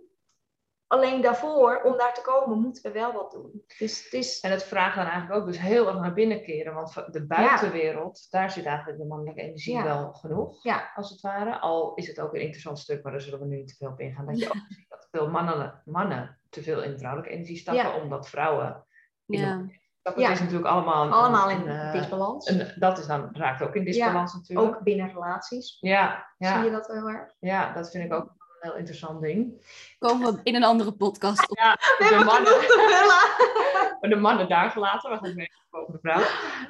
[0.88, 3.64] Alleen daarvoor, om daar te komen, moeten we wel wat doen.
[3.78, 6.74] Dus het is En het vraagt dan eigenlijk ook dus heel erg naar binnen keren.
[6.74, 9.84] Want de buitenwereld, daar zit eigenlijk de mannelijke energie Ja.
[9.84, 10.92] wel genoeg, Ja.
[10.96, 11.60] als het ware.
[11.60, 13.90] Al is het ook een interessant stuk, maar daar zullen we nu niet te veel
[13.90, 14.26] op ingaan.
[14.26, 18.30] Dat je ook ziet dat veel mannen, mannen te veel in vrouwelijke energie stappen, omdat
[18.30, 18.86] vrouwen
[19.28, 19.66] in Ja.
[20.00, 20.22] stappen.
[20.22, 20.30] Ja.
[20.32, 21.06] Is natuurlijk allemaal...
[21.06, 22.48] Een, allemaal in eh, disbalans.
[22.50, 24.76] een- dat is dan, raakt ook in disbalans natuurlijk.
[24.76, 27.34] Ook binnen relaties Ja, zie ja, je dat heel erg.
[27.40, 29.66] ja, dat vind ik ook een heel interessant ding.
[30.00, 31.58] Komen we in een andere podcast op.
[31.58, 34.10] Ja, We de hebben mannen, vullen.
[34.16, 36.24] de mannen daar gelaten, we gaan mee over de vrouw.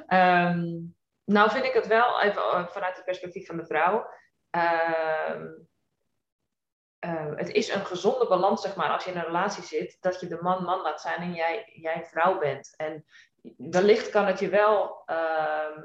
[0.06, 0.64] Ehm,
[1.24, 4.06] nou vind ik het wel, even eh, vanuit het perspectief van de vrouw,
[4.50, 5.46] ehm,
[6.98, 10.20] eh, het is een gezonde balans, zeg maar, als je in een relatie zit, dat
[10.20, 12.74] je de man man laat zijn en jij, jij vrouw bent.
[12.76, 13.04] En
[13.56, 15.82] wellicht kan het je wel ehm,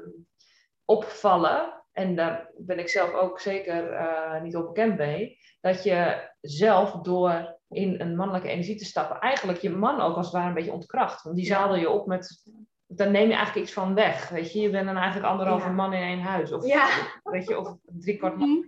[0.84, 6.90] opvallen, en daar ben ik zelf ook zeker eh, niet onbekend mee, dat je zelf
[6.92, 10.54] door in een mannelijke energie te stappen, eigenlijk je man ook als het ware een
[10.54, 11.22] beetje ontkracht.
[11.22, 12.42] Want die zadel je op met,
[12.86, 14.28] dan neem je eigenlijk iets van weg.
[14.28, 15.72] Weet je, je bent dan eigenlijk anderhalve Ja.
[15.72, 16.52] man in één huis.
[16.52, 16.88] Of, Ja.
[17.22, 18.48] weet je, of drie kwart man.
[18.48, 18.66] Mhm.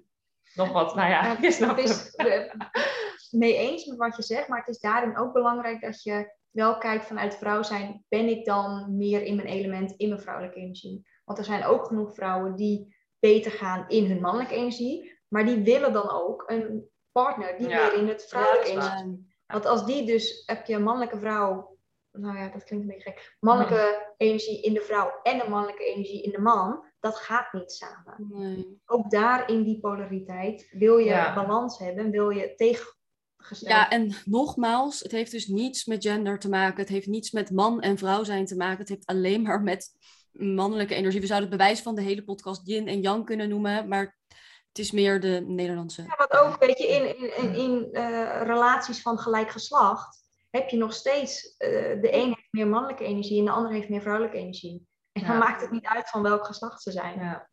[0.54, 4.48] Nog wat, nou ja, Ja, je snapt het is mee eens met wat je zegt,
[4.48, 8.44] maar het is daarin ook belangrijk dat je wel kijkt vanuit vrouw zijn, ben ik
[8.44, 11.06] dan meer in mijn element, in mijn vrouwelijke energie?
[11.24, 15.62] Want er zijn ook genoeg vrouwen die beter gaan in hun mannelijke energie, maar die
[15.62, 17.76] willen dan ook een partner die Ja.
[17.82, 19.04] meer in het vrouwelijke Ja, is.
[19.46, 21.76] Want als die dus, heb je een mannelijke vrouw,
[22.12, 25.84] nou ja, dat klinkt een beetje gek, mannelijke energie in de vrouw en een mannelijke
[25.84, 28.80] energie in de man, dat gaat niet samen Nee.
[28.86, 31.34] ook daar in die polariteit wil je Ja.
[31.34, 33.70] balans hebben, wil je tegengesteld.
[33.70, 36.80] Ja, en nogmaals, het heeft dus niets met gender te maken.
[36.80, 38.78] Het heeft niets met man en vrouw zijn te maken.
[38.78, 39.92] Het heeft alleen maar met
[40.32, 41.20] mannelijke energie.
[41.20, 44.16] We zouden het bewijs van de hele podcast yin en yang kunnen noemen, maar
[44.76, 46.02] het is meer de Nederlandse.
[46.02, 50.68] Ja, wat ook, weet je, in, in, in, in, eh, relaties van gelijk geslacht heb
[50.68, 54.00] je nog steeds, eh, de een heeft meer mannelijke energie en de ander heeft meer
[54.00, 54.86] vrouwelijke energie.
[55.12, 57.18] En dan maakt het niet uit van welk geslacht ze zijn.
[57.18, 57.48] Ja.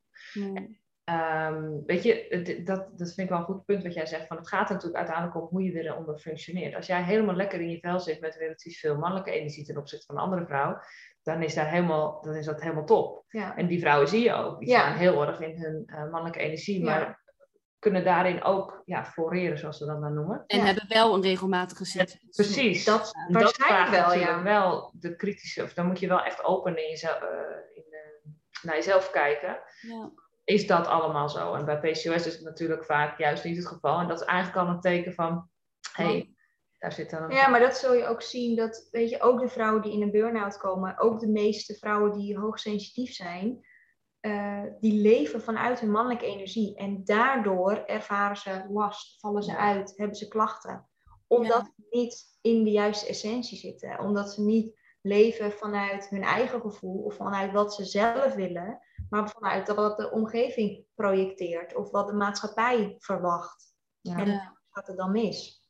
[1.03, 4.27] Ehm, weet je, dat, dat vind ik wel een goed punt wat jij zegt.
[4.27, 6.75] Van het gaat er natuurlijk uiteindelijk om hoe je eronder functioneert.
[6.75, 10.05] Als jij helemaal lekker in je vel zit met relatief veel mannelijke energie ten opzichte
[10.05, 10.79] van een andere vrouw,
[11.23, 13.23] dan is, daar helemaal, dan is dat helemaal top.
[13.27, 13.55] Ja.
[13.55, 14.59] En die vrouwen zie je ook.
[14.59, 14.79] Die Ja.
[14.79, 16.85] staan heel erg in hun eh, mannelijke energie, Ja.
[16.85, 17.21] maar
[17.79, 20.43] kunnen daarin ook ja, floreren, zoals we dat dan noemen.
[20.47, 22.07] En hebben wel een regelmatige zin.
[22.29, 22.85] Precies.
[22.85, 24.43] Dat dat vraagt wel, ja.
[24.43, 27.29] wel de kritische, of dan moet je wel echt open in jezelf, eh,
[27.73, 29.59] in, eh, naar jezelf kijken.
[29.81, 30.11] Ja.
[30.43, 31.53] Is dat allemaal zo?
[31.53, 33.99] En bij PCOS is het natuurlijk vaak juist niet het geval.
[33.99, 35.49] En dat is eigenlijk al een teken van,
[35.93, 36.33] hé, hey,
[36.79, 37.31] daar zit dan een...
[37.31, 40.01] Ja, maar dat zul je ook zien, dat weet je, ook de vrouwen die in
[40.01, 43.65] een burn-out komen, ook de meeste vrouwen die hoogsensitief zijn,
[44.19, 46.75] eh, die leven vanuit hun mannelijke energie.
[46.75, 49.57] En daardoor ervaren ze last, vallen ze Ja.
[49.57, 50.87] uit, hebben ze klachten.
[51.27, 53.99] Omdat ze niet in de juiste essentie zitten.
[53.99, 58.79] Omdat ze niet leven vanuit hun eigen gevoel of vanuit wat ze zelf willen,
[59.13, 63.73] maar vanuit wat de omgeving projecteert of wat de maatschappij verwacht.
[64.01, 64.17] Ja.
[64.17, 65.61] En gaat het dan mis?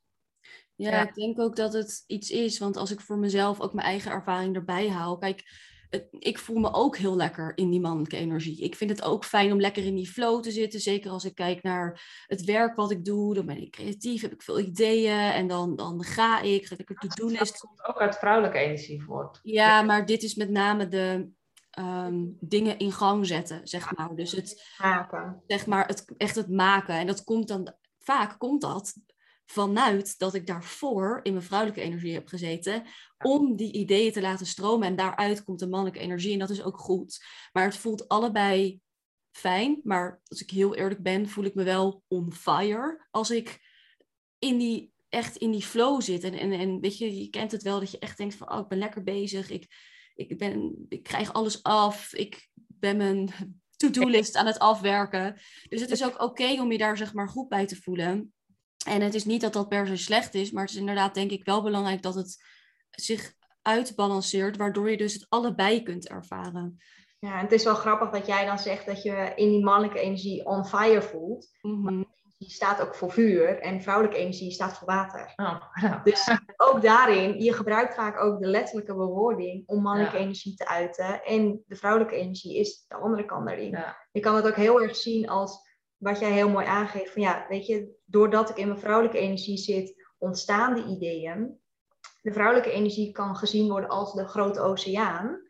[0.76, 1.08] Ja, Ja.
[1.08, 4.12] ik denk ook dat het iets is, want als ik voor mezelf ook mijn eigen
[4.12, 5.44] ervaring erbij haal, kijk,
[5.90, 8.62] het- ik voel me ook heel lekker in die mannelijke energie.
[8.62, 11.36] Ik vind het ook fijn om lekker in die flow te zitten, zeker als ik
[11.36, 15.20] kijk naar het werk wat ik doe, dan ben ik creatief, heb ik veel ideeën
[15.32, 19.40] en dan, dan ga ik, ga ik er to-do-list komt ook uit vrouwelijke energie voort.
[19.44, 21.30] Ja, maar dit is met name de
[21.74, 24.16] ehm, dingen in gang zetten, zeg maar.
[24.16, 25.44] Dus het, Maken.
[25.48, 26.96] zeg maar, het, echt het maken.
[26.96, 28.96] En dat komt dan, vaak komt dat
[29.46, 32.84] vanuit dat ik daarvoor in mijn vrouwelijke energie heb gezeten,
[33.18, 34.88] om die ideeën te laten stromen.
[34.88, 37.26] En daaruit komt de mannelijke energie en dat is ook goed.
[37.52, 38.82] Maar het voelt allebei
[39.32, 43.72] fijn, maar als ik heel eerlijk ben, voel ik me wel on fire als ik
[44.40, 46.24] in die, echt in die flow zit.
[46.24, 48.60] En, en, en weet je, je kent het wel dat je echt denkt van, oh,
[48.60, 49.68] ik ben lekker bezig, ik,
[50.16, 53.34] ik, ben, ik krijg alles af, ik ben mijn
[53.76, 55.40] to-do-list aan het afwerken.
[55.70, 58.34] Dus het is ook oké om je daar zeg maar goed bij te voelen.
[58.86, 61.32] En het is niet dat dat per se slecht is, maar het is inderdaad denk
[61.32, 62.44] ik wel belangrijk dat het
[62.92, 66.78] zich uitbalanceert, waardoor je dus het allebei kunt ervaren.
[67.20, 70.00] Ja, en het is wel grappig dat jij dan zegt dat je in die mannelijke
[70.00, 71.50] energie on fire voelt.
[71.62, 72.12] Mm
[72.50, 75.34] staat ook voor vuur en vrouwelijke energie staat voor water.
[75.36, 80.68] Oh, Dus ook daarin, je gebruikt vaak ook de letterlijke bewoording om mannelijke energie te
[80.68, 81.24] uiten.
[81.24, 83.78] En de vrouwelijke energie is de andere kant daarin.
[84.12, 87.14] Je kan het ook heel erg zien als wat jij heel mooi aangeeft.
[87.14, 91.62] Van ja, weet je, doordat ik in mijn vrouwelijke energie zit, ontstaan die ideeën.
[92.22, 95.43] De vrouwelijke energie kan gezien worden als de grote oceaan.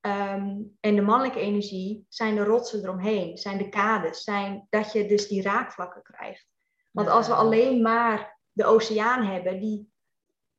[0.00, 5.06] Ehm, en de mannelijke energie zijn de rotsen eromheen, zijn de kades, zijn dat je
[5.06, 6.46] dus die raakvlakken krijgt.
[6.90, 9.92] Want als we alleen maar de oceaan hebben, die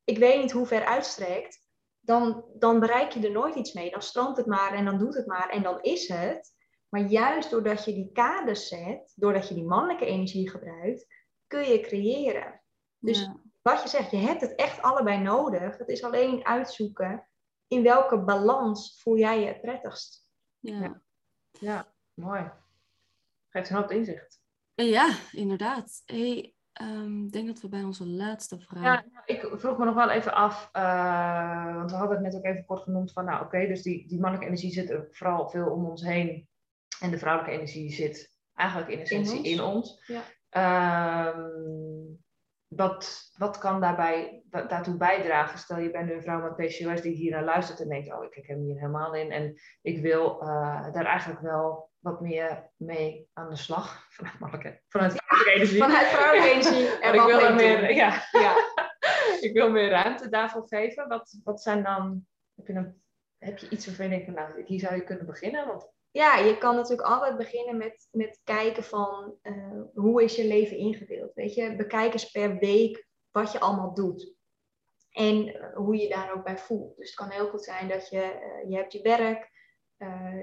[0.04, 1.64] ik weet niet hoe ver uitstrekt,
[2.00, 3.92] dan, dan bereik je er nooit iets mee.
[3.92, 6.54] Dan strandt het maar en dan doet het maar en dan is het.
[6.90, 11.06] Maar juist doordat je die kades zet, doordat je die mannelijke energie gebruikt,
[11.48, 12.62] kun je creëren.
[13.00, 13.30] Dus
[13.62, 15.78] wat je zegt, je hebt het echt allebei nodig.
[15.78, 17.29] Het is alleen uitzoeken
[17.70, 20.28] in welke balans voel jij je het prettigst.
[20.60, 21.02] Ja,
[21.52, 21.94] ja.
[22.14, 22.52] mooi.
[23.50, 24.42] Geeft een hoop inzicht.
[24.74, 26.02] Ja, inderdaad.
[26.06, 28.84] Hey, ehm, ik denk dat we bij onze laatste vraag.
[28.84, 32.36] Ja, nou, ik vroeg me nog wel even af, uh, want we hadden het net
[32.36, 35.50] ook even kort genoemd van, nou oké, dus die, die mannelijke energie zit er vooral
[35.50, 36.48] veel om ons heen.
[37.00, 40.04] En de vrouwelijke energie zit eigenlijk in essentie in ons.
[40.08, 40.24] In ons.
[40.52, 41.34] Ja.
[41.36, 42.24] Um,
[42.70, 45.60] wat, wat kan daarbij, daartoe bijdragen?
[45.60, 48.34] Stel je bent een vrouw met PCOS die hier naar luistert en denkt, oh ik
[48.34, 53.30] heb hem hier helemaal in en ik wil uh, daar eigenlijk wel wat meer mee
[53.34, 54.06] aan de slag.
[54.16, 55.80] Vanuit mannelijke, vanuit vrouwelijke energie.
[55.80, 56.88] Vanuit vrouwelijke energie.
[57.20, 58.56] ik wil er meer, ja, ja.
[59.48, 61.08] ik wil meer ruimte daarvoor geven.
[61.08, 63.02] Wat, wat zijn dan, heb je, een,
[63.38, 65.68] heb je iets waarvan je denkt, nou hier zou je kunnen beginnen?
[65.68, 70.48] Want ja, je kan natuurlijk altijd beginnen met, met kijken van uh, hoe is je
[70.48, 71.34] leven ingedeeld.
[71.34, 74.36] Weet je, bekijk eens per week wat je allemaal doet.
[75.12, 76.98] En uh, hoe je daar ook bij voelt.
[76.98, 79.58] Dus het kan heel goed zijn dat je, uh, je hebt je werk,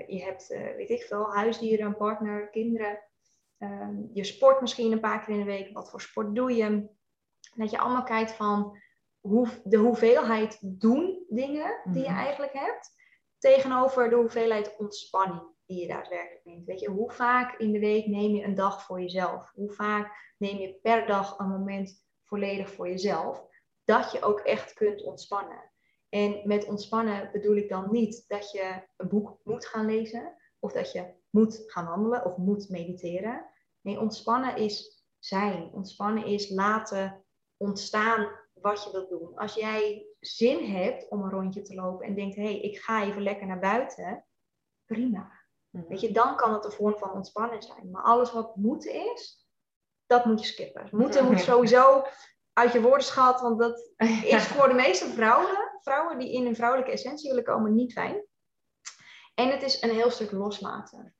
[0.06, 2.98] je hebt, weet ik veel, huisdieren, een partner, kinderen.
[3.58, 5.72] Ehm, je sport misschien een paar keer in de week.
[5.72, 6.88] Wat voor sport doe je?
[7.54, 8.78] Dat je allemaal kijkt van
[9.20, 12.18] hoe, de hoeveelheid doen dingen die je mhm.
[12.18, 12.94] eigenlijk hebt.
[13.38, 16.66] Tegenover de hoeveelheid ontspanning die je daadwerkelijk neemt.
[16.66, 19.50] Weet je, hoe vaak in de week neem je een dag voor jezelf?
[19.54, 23.46] Hoe vaak neem je per dag een moment volledig voor jezelf?
[23.84, 25.70] Dat je ook echt kunt ontspannen.
[26.08, 30.72] En met ontspannen bedoel ik dan niet dat je een boek moet gaan lezen of
[30.72, 33.50] dat je moet gaan wandelen of moet mediteren.
[33.80, 35.72] Nee, ontspannen is zijn.
[35.72, 37.24] Ontspannen is laten
[37.56, 39.36] ontstaan wat je wilt doen.
[39.36, 43.04] Als jij zin hebt om een rondje te lopen en denkt, hé, hey, ik ga
[43.04, 44.24] even lekker naar buiten,
[44.84, 45.35] prima.
[45.76, 45.88] Mhm.
[45.88, 47.90] Weet je, dan kan het een vorm van ontspanning zijn.
[47.90, 49.46] Maar alles wat moeten is,
[50.06, 50.88] dat moet je skippen.
[50.90, 52.04] Moeten moet sowieso
[52.52, 53.92] uit je woordenschat, want dat
[54.36, 58.24] is voor de meeste vrouwen, vrouwen die in een vrouwelijke essentie willen komen, niet fijn.
[59.34, 61.14] En het is een heel stuk loslaten.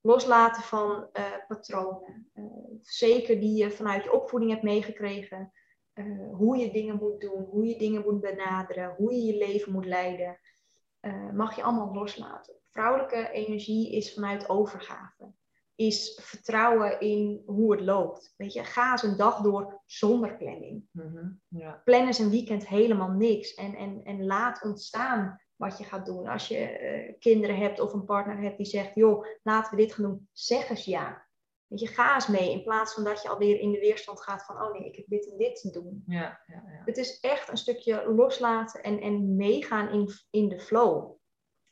[0.00, 2.30] Loslaten van uh, patronen.
[2.34, 2.44] Uh,
[2.80, 5.52] zeker die je vanuit je opvoeding hebt meegekregen.
[5.94, 9.72] Uh, hoe je dingen moet doen, hoe je dingen moet benaderen, hoe je je leven
[9.72, 10.40] moet leiden.
[11.32, 15.32] mag je allemaal loslaten vrouwelijke energie is vanuit overgave.
[15.74, 18.34] Is vertrouwen in hoe het loopt.
[18.36, 20.84] Weet je, ga eens een dag door zonder planning.
[20.90, 21.82] Mm ja.
[21.84, 23.54] Plan eens een weekend helemaal niks.
[23.54, 26.26] En, en, en laat ontstaan wat je gaat doen.
[26.26, 29.94] Als je uh, kinderen hebt of een partner hebt die zegt, joh, laten we dit
[29.94, 30.28] gaan doen.
[30.32, 31.28] Zeg eens ja.
[31.66, 32.52] Weet je, ga eens mee.
[32.52, 35.06] In plaats van dat je alweer in de weerstand gaat van, oh nee, ik heb
[35.08, 36.02] dit en dit te doen.
[36.06, 36.82] Ja, ja, ja.
[36.84, 41.18] Het is echt een stukje loslaten en, en meegaan in, in de flow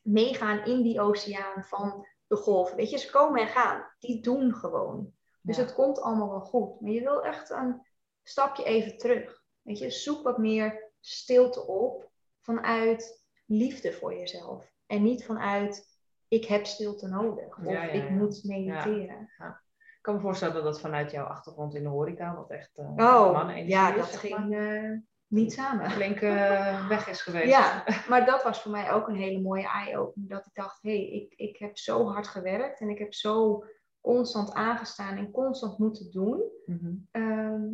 [0.09, 2.77] meegaan in die oceaan van de golven.
[2.77, 3.87] Weet je, ze komen en gaan.
[3.99, 5.13] Die doen gewoon.
[5.41, 6.81] Dus het komt allemaal wel goed.
[6.81, 7.87] Maar je wil echt een
[8.23, 9.43] stapje even terug.
[9.63, 14.73] Weet je, zoek wat meer stilte op vanuit liefde voor jezelf.
[14.87, 15.97] En niet vanuit
[16.29, 19.31] ik heb stilte nodig of ik moet mediteren.
[19.77, 22.91] Ik kan me voorstellen dat dat vanuit jouw achtergrond in de horeca wat echt uh,
[22.97, 24.99] oh, ja, dat ging uh,
[25.29, 25.91] niet samen.
[25.91, 27.49] Flink uh, weg is geweest.
[27.49, 30.29] Ja, maar dat was voor mij ook een hele mooie eye-opener.
[30.29, 33.64] Dat ik dacht, hé, hey, ik, ik heb zo hard gewerkt en ik heb zo
[34.01, 36.43] constant aangestaan en constant moeten doen.
[36.66, 36.95] Mhm.
[37.11, 37.66] Ehm,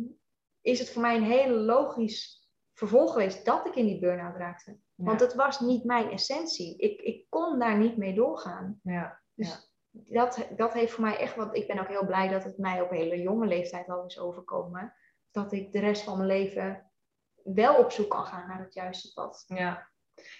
[0.61, 4.77] is het voor mij een hele logisch vervolg geweest dat ik in die burn-out raakte.
[4.95, 6.77] Want het was niet mijn essentie.
[6.77, 8.79] Ik, ik kon daar niet mee doorgaan.
[8.83, 9.21] Ja.
[9.33, 11.55] Dus Dat, dat heeft voor mij echt wat.
[11.55, 14.19] Ik ben ook heel blij dat het mij op een hele jonge leeftijd al is
[14.19, 14.93] overkomen.
[15.31, 16.91] Dat ik de rest van mijn leven
[17.53, 19.43] wel op zoek kan gaan naar het juiste pad.
[19.47, 19.89] Ja,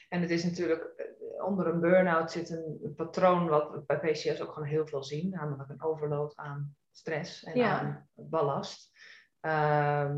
[0.10, 4.42] En het is natuurlijk, eh, onder een burn-out zit een patroon wat we bij PCOS
[4.42, 8.92] ook gewoon heel veel zien, namelijk een overload aan stress en aan ballast.
[9.40, 10.18] Ehm,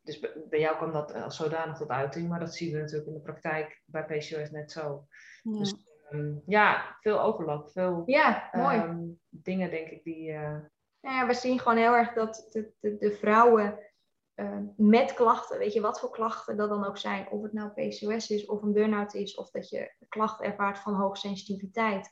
[0.00, 3.14] dus bij jou kwam dat als zodanig tot uiting, maar dat zien we natuurlijk in
[3.14, 5.06] de praktijk bij PCOS net zo.
[5.42, 5.58] Ja.
[5.58, 5.74] Dus
[6.10, 8.76] ehm, ja, veel overlap, veel ja, mooi.
[8.76, 10.30] Ehm, dingen denk ik die...
[10.30, 10.58] Uh...
[11.00, 13.78] Ja, we zien gewoon heel erg dat de, de, de vrouwen
[14.36, 17.70] uh, met klachten, weet je wat voor klachten dat dan ook zijn, of het nou
[17.70, 22.10] PCOS is of een burn-out is, of dat je klachten ervaart van hoogsensitiviteit,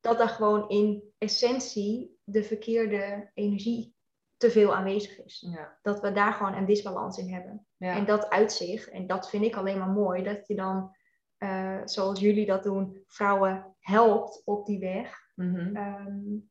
[0.00, 3.96] dat daar gewoon in essentie de verkeerde energie
[4.36, 5.46] te veel aanwezig is.
[5.50, 5.78] Ja.
[5.82, 7.66] Dat we daar gewoon een disbalans in hebben.
[7.78, 10.96] En dat uit zich, en dat vind ik alleen maar mooi, dat je dan,
[11.38, 15.26] uh, zoals jullie dat doen, vrouwen helpt op die weg.
[15.34, 16.50] Mm um,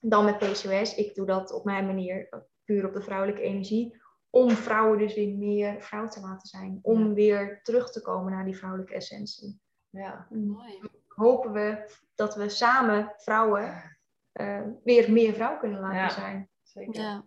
[0.00, 0.94] dan met PCOS.
[0.94, 3.96] Ik doe dat op mijn manier, puur op de vrouwelijke energie
[4.30, 6.78] om vrouwen dus weer meer vrouw te laten zijn.
[6.82, 9.60] Om weer terug te komen naar die vrouwelijke essentie.
[9.90, 10.80] Ja, mooi.
[11.06, 13.98] Hopen we dat we samen vrouwen
[14.32, 16.50] uh, weer meer vrouw kunnen laten ja, zijn.
[16.62, 17.00] Zeker.
[17.00, 17.26] Ja.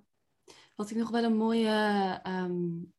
[0.76, 2.93] Wat ik nog wel een mooie um,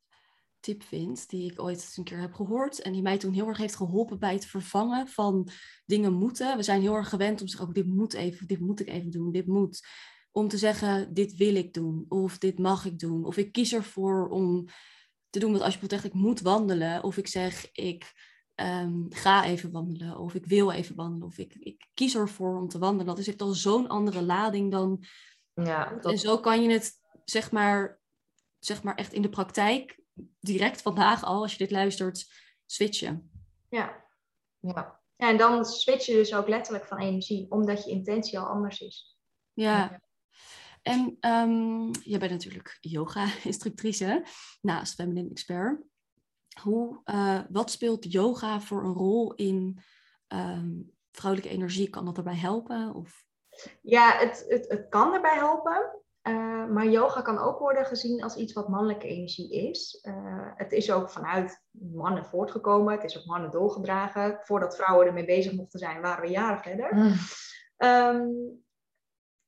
[0.61, 3.48] tip vind, die ik ooit eens een keer heb gehoord en die mij toen heel
[3.48, 5.48] erg heeft geholpen bij het vervangen van
[5.84, 6.57] dingen moeten.
[6.57, 8.88] We zijn heel erg gewend om te zeggen, oh, dit moet even, dit moet ik
[8.88, 9.86] even doen, dit moet
[10.32, 13.72] om te zeggen, dit wil ik doen, of dit mag ik doen, of ik kies
[13.72, 14.66] ervoor om
[15.30, 18.12] te doen wat als je bijvoorbeeld ik moet wandelen, of ik zeg, ik
[18.54, 22.68] ehm, ga even wandelen, of ik wil even wandelen, of ik, ik kies ervoor om
[22.68, 23.06] te wandelen.
[23.06, 25.04] Dat is echt al zo'n andere lading dan...
[25.54, 26.92] Ja, En zo kan je het,
[27.24, 28.00] zeg maar,
[28.58, 30.00] zeg maar, echt in de praktijk,
[30.40, 32.26] direct vandaag al, als je dit luistert,
[32.66, 33.30] switchen.
[33.68, 34.04] Ja,
[34.60, 35.00] ja.
[35.16, 38.80] ja en dan switch je dus ook letterlijk van energie, omdat je intentie al anders
[38.80, 39.18] is.
[39.52, 40.00] Ja,
[40.82, 44.24] en um, jij bent natuurlijk yoga-instructrice
[44.60, 45.82] naast Feminine Expert.
[46.60, 49.80] Hoe, uh, wat speelt yoga voor een rol in
[50.28, 51.90] um, vrouwelijke energie?
[51.90, 52.94] Kan dat erbij helpen?
[52.94, 53.24] Of?
[53.82, 56.00] Ja, het, het, het kan erbij helpen.
[56.28, 60.04] Uh, maar yoga kan ook worden gezien als iets wat mannelijke energie is.
[60.08, 62.94] Uh, het is ook vanuit mannen voortgekomen.
[62.94, 64.38] Het is op mannen doorgedragen.
[64.42, 66.94] Voordat vrouwen ermee bezig mochten zijn, waren we jaren verder.
[66.94, 67.14] Mm.
[67.88, 68.64] Um,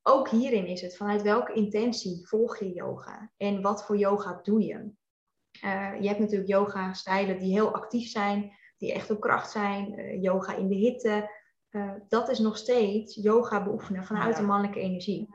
[0.06, 4.64] ook hierin is het vanuit welke intentie volg je yoga en wat voor yoga doe
[4.64, 4.92] je.
[5.64, 10.22] Uh, je hebt natuurlijk yoga-stijlen die heel actief zijn, die echt op kracht zijn, uh,
[10.22, 11.30] yoga in de hitte.
[11.70, 15.28] Uh, dat is nog steeds yoga beoefenen vanuit een mannelijke energie.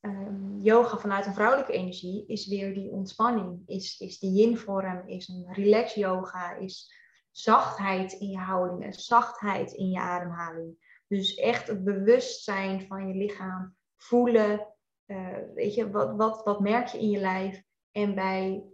[0.00, 5.28] Um, yoga vanuit een vrouwelijke energie is weer die ontspanning, is, is die yin-vorm, is
[5.28, 6.94] een relax yoga, is
[7.30, 10.89] zachtheid in je houdingen, zachtheid in je ademhaling.
[11.10, 14.74] Dus echt het bewustzijn van je lichaam voelen.
[15.06, 17.62] Uh, weet je, wat, wat, wat merk je in je lijf?
[17.92, 18.64] En bij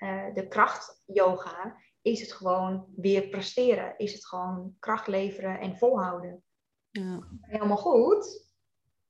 [0.00, 3.94] uh, de kracht-yoga is het gewoon weer presteren.
[3.96, 6.44] Is het gewoon kracht leveren en volhouden.
[6.90, 7.28] Ja.
[7.40, 8.52] Helemaal goed.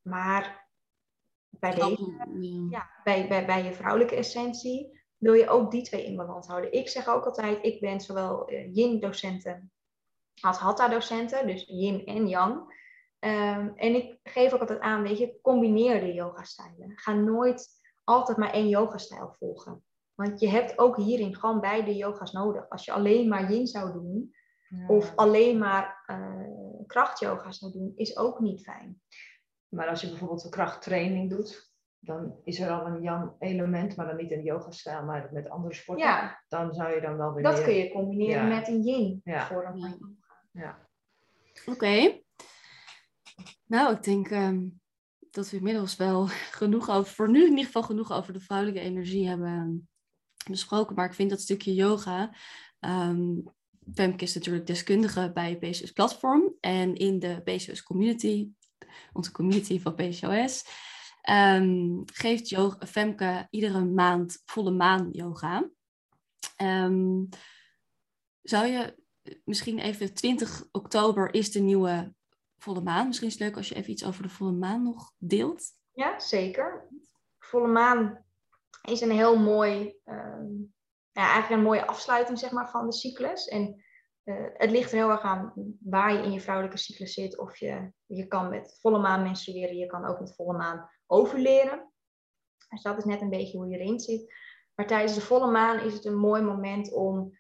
[0.03, 0.69] Maar
[1.49, 2.91] bij, deze, ja.
[3.05, 6.73] bij, bij, bij je vrouwelijke essentie wil je ook die twee in balans houden.
[6.73, 9.71] Ik zeg ook altijd, ik ben zowel uh, yin-docenten
[10.41, 12.75] als hatha-docenten, dus yin en yang.
[13.21, 16.93] Um, en ik geef ook altijd aan, weet je, combineer de yoga-stijlen.
[16.95, 17.69] Ga nooit
[18.05, 19.85] altijd maar één yoga-stijl volgen.
[20.15, 22.69] Want je hebt ook hierin gewoon beide yoga's nodig.
[22.69, 24.35] Als je alleen maar yin zou doen,
[24.87, 29.01] of alleen maar uh, krachtyoga zou doen, is ook niet fijn.
[29.69, 34.17] Maar als je bijvoorbeeld een krachttraining doet, dan is er al een yang-element, maar dan
[34.17, 36.07] niet in de yoga-stijl, maar met andere sporten.
[36.07, 36.43] Ja.
[36.49, 37.43] Dan zou je dan wel weer.
[37.43, 40.26] Dat kun je combineren met een yin-vorm van yoga.
[40.57, 40.89] Ja.
[41.67, 42.21] Oké.
[43.67, 44.69] Nou, ik denk ehm,
[45.31, 46.27] dat we inmiddels wel
[46.61, 49.89] genoeg over, voor nu in ieder geval genoeg over de vrouwelijke energie hebben
[50.51, 50.95] besproken.
[50.95, 52.37] Maar ik vind dat stukje yoga.
[52.81, 53.43] Um,
[53.95, 58.49] Femke is natuurlijk deskundige bij PCOS Platform en in de PCOS community,
[59.13, 60.65] onze community van PCOS,
[62.05, 65.71] geeft yoga, Femke iedere maand volle maan yoga.
[68.43, 69.06] zou je
[69.45, 72.15] misschien even 20 oktober is de nieuwe
[72.59, 73.07] volle maan.
[73.07, 75.73] Misschien is het leuk als je even iets over de volle maan nog deelt.
[75.93, 76.89] Ja, zeker.
[77.39, 78.25] Volle maan
[78.83, 80.47] is een heel mooi, ehm,
[81.13, 83.49] ja, eigenlijk een mooie afsluiting zeg maar, van de cyclus.
[83.49, 83.85] En
[84.25, 87.39] uh, het ligt er heel erg aan waar je in je vrouwelijke cyclus zit.
[87.39, 91.93] Of je, je kan met volle maan menstrueren, je kan ook met volle maan overleren.
[92.69, 94.35] Dus dat is net een beetje hoe je erin zit.
[94.75, 97.39] Maar tijdens de volle maan is het een mooi moment om,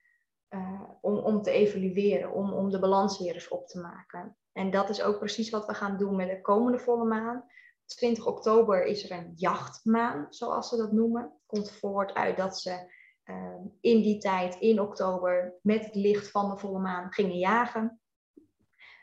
[0.57, 4.37] uh, om, om te evalueren, om, om de balans weer eens op te maken.
[4.53, 7.45] En dat is ook precies wat we gaan doen met de komende volle maan.
[7.85, 11.33] 20 oktober is er een jachtmaan, zoals ze dat noemen.
[11.47, 12.95] Komt voort uit dat ze
[13.25, 18.01] ehm, in die tijd, in oktober, met het licht van de volle maan gingen jagen.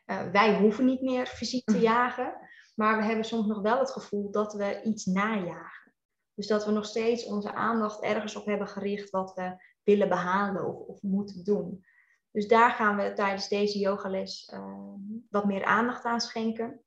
[0.06, 2.36] Eh, wij hoeven niet meer fysiek te jagen,
[2.76, 5.94] maar we hebben soms nog wel het gevoel dat we iets najagen.
[6.34, 10.66] Dus dat we nog steeds onze aandacht ergens op hebben gericht wat we willen behalen
[10.66, 11.86] of, of moeten doen.
[12.32, 14.94] Dus daar gaan we tijdens deze yogales uh,
[15.30, 16.82] wat meer aandacht aan schenken.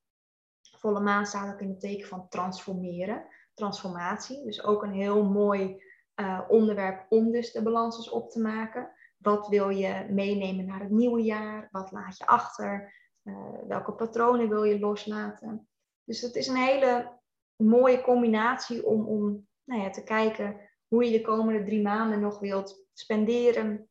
[0.76, 4.44] Volle maan staat ook in het teken van transformeren, transformatie.
[4.44, 5.84] Dus ook een heel mooi
[6.20, 8.90] uh, onderwerp om dus de balans op te maken.
[9.16, 11.68] Wat wil je meenemen naar het nieuwe jaar?
[11.70, 12.94] Wat laat je achter?
[13.22, 15.68] Uh, welke patronen wil je loslaten?
[16.05, 17.18] Dus het is een hele
[17.57, 22.38] mooie combinatie om, om nou ja, te kijken hoe je de komende drie maanden nog
[22.38, 23.88] wilt spenderen,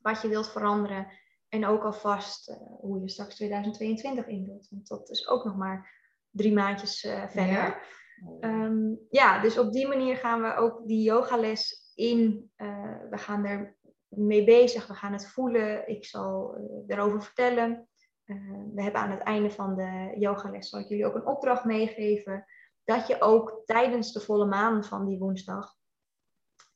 [0.00, 1.06] wat je wilt veranderen
[1.48, 4.68] en ook alvast uh, hoe je straks 2022 invult.
[4.70, 5.96] Want dat is ook nog maar
[6.30, 7.52] drie maandjes uh, verder.
[7.52, 7.80] Ja.
[8.40, 9.40] Um, ja.
[9.40, 12.50] dus op die manier gaan we ook die yogales in.
[12.56, 13.76] Uh, we gaan er
[14.08, 15.88] mee bezig, we gaan het voelen.
[15.88, 17.88] Ik zal erover vertellen.
[18.74, 22.44] we hebben aan het einde van de yogales, zal ik jullie ook een opdracht meegeven.
[22.84, 25.77] Dat je ook tijdens de volle maan van die woensdag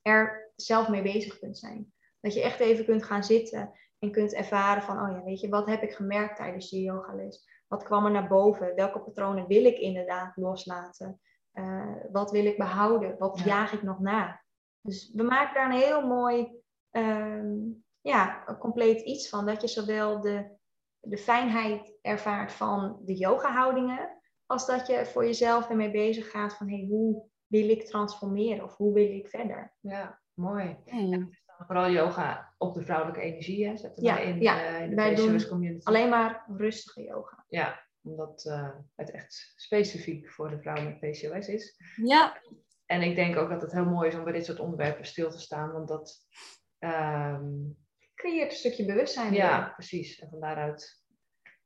[0.03, 1.93] er zelf mee bezig kunt zijn.
[2.21, 5.49] Dat je echt even kunt gaan zitten en kunt ervaren van, oh ja, weet je,
[5.49, 7.49] wat heb ik gemerkt tijdens die yogales?
[7.69, 8.75] Wat kwam er naar boven?
[8.75, 11.21] Welke patronen wil ik inderdaad loslaten?
[11.55, 13.19] Uh, wat wil ik behouden?
[13.19, 13.45] Wat ja.
[13.45, 14.43] jaag ik nog na?
[14.81, 19.47] Dus we maken daar een heel mooi, um, ja, compleet iets van.
[19.47, 20.57] Dat je zowel de,
[21.01, 26.69] de fijnheid ervaart van de yoga-houdingen, als dat je voor jezelf ermee bezig gaat van,
[26.69, 29.73] hey, hoe wil ik transformeren of hoe wil ik verder?
[29.81, 30.77] Ja, mooi.
[30.85, 31.29] Ja
[31.67, 34.73] vooral yoga op de vrouwelijke energie hè, zetten ja, in, ja.
[34.73, 35.87] uh, in de wij PCOS doen community.
[35.87, 37.45] alleen maar rustige yoga.
[37.49, 41.77] Ja, omdat uh, het echt specifiek voor de vrouw met PCOS is.
[41.97, 42.41] Ja.
[42.87, 45.31] En ik denk ook dat het heel mooi is om bij dit soort onderwerpen stil
[45.31, 46.27] te staan, want dat
[46.79, 47.77] um,
[48.15, 49.33] creëert een stukje bewustzijn.
[49.33, 49.73] Ja, weer.
[49.73, 50.19] precies.
[50.19, 51.03] En van daaruit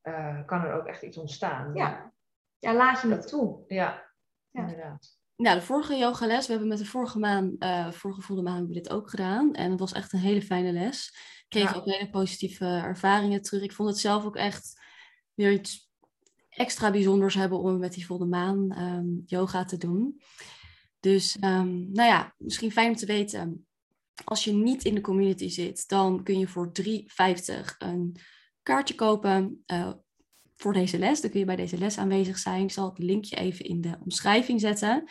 [0.03, 1.75] uh, kan er ook echt iets ontstaan.
[1.75, 2.13] Ja,
[2.59, 3.65] ja laat je het toe.
[3.67, 4.13] Ja,
[4.51, 4.61] ja.
[4.61, 5.19] inderdaad.
[5.37, 8.73] Nou, de vorige yogales, we hebben met de vorige maan, uh, vorige volle maan hebben
[8.73, 9.55] we dit ook gedaan.
[9.55, 11.09] En het was echt een hele fijne les.
[11.09, 11.77] Ik kreeg ja.
[11.77, 13.63] ook hele positieve ervaringen terug.
[13.63, 14.81] Ik vond het zelf ook echt
[15.35, 15.91] weer iets
[16.49, 20.21] extra bijzonders hebben om met die volle maan um, yoga te doen.
[21.01, 23.67] Dus, um, nou ja, misschien fijn om te weten.
[24.25, 28.17] Als je niet in de community zit, dan kun je voor 3,50 een
[28.63, 29.65] kaartje kopen.
[29.67, 29.93] Uh,
[30.57, 31.21] voor deze les.
[31.21, 32.63] Dan kun je bij deze les aanwezig zijn.
[32.63, 35.05] Ik zal het linkje even in de omschrijving zetten.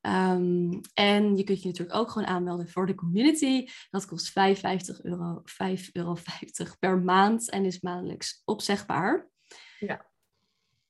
[0.00, 3.68] Um, en je kunt je natuurlijk ook gewoon aanmelden voor de community.
[3.90, 6.16] Dat kost 55 euro, 5,50 euro
[6.78, 9.28] per maand en is maandelijks opzegbaar.
[9.78, 10.06] Ja.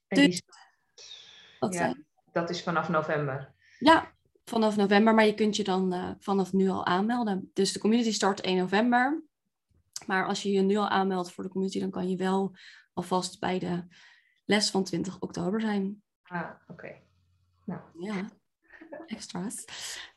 [0.09, 0.43] En dus,
[1.59, 1.95] die, ja,
[2.33, 3.55] dat is vanaf november.
[3.79, 4.13] Ja,
[4.45, 7.51] vanaf november, maar je kunt je dan uh, vanaf nu al aanmelden.
[7.53, 9.23] Dus de community start 1 november.
[10.07, 12.57] Maar als je je nu al aanmeldt voor de community, dan kan je wel
[12.99, 13.85] alvast bij de
[14.45, 16.03] les van 20 oktober zijn.
[16.23, 16.73] Ah, oké.
[16.73, 17.03] Okay.
[17.65, 17.81] Nou.
[17.99, 18.29] Ja,
[19.07, 19.65] extra's.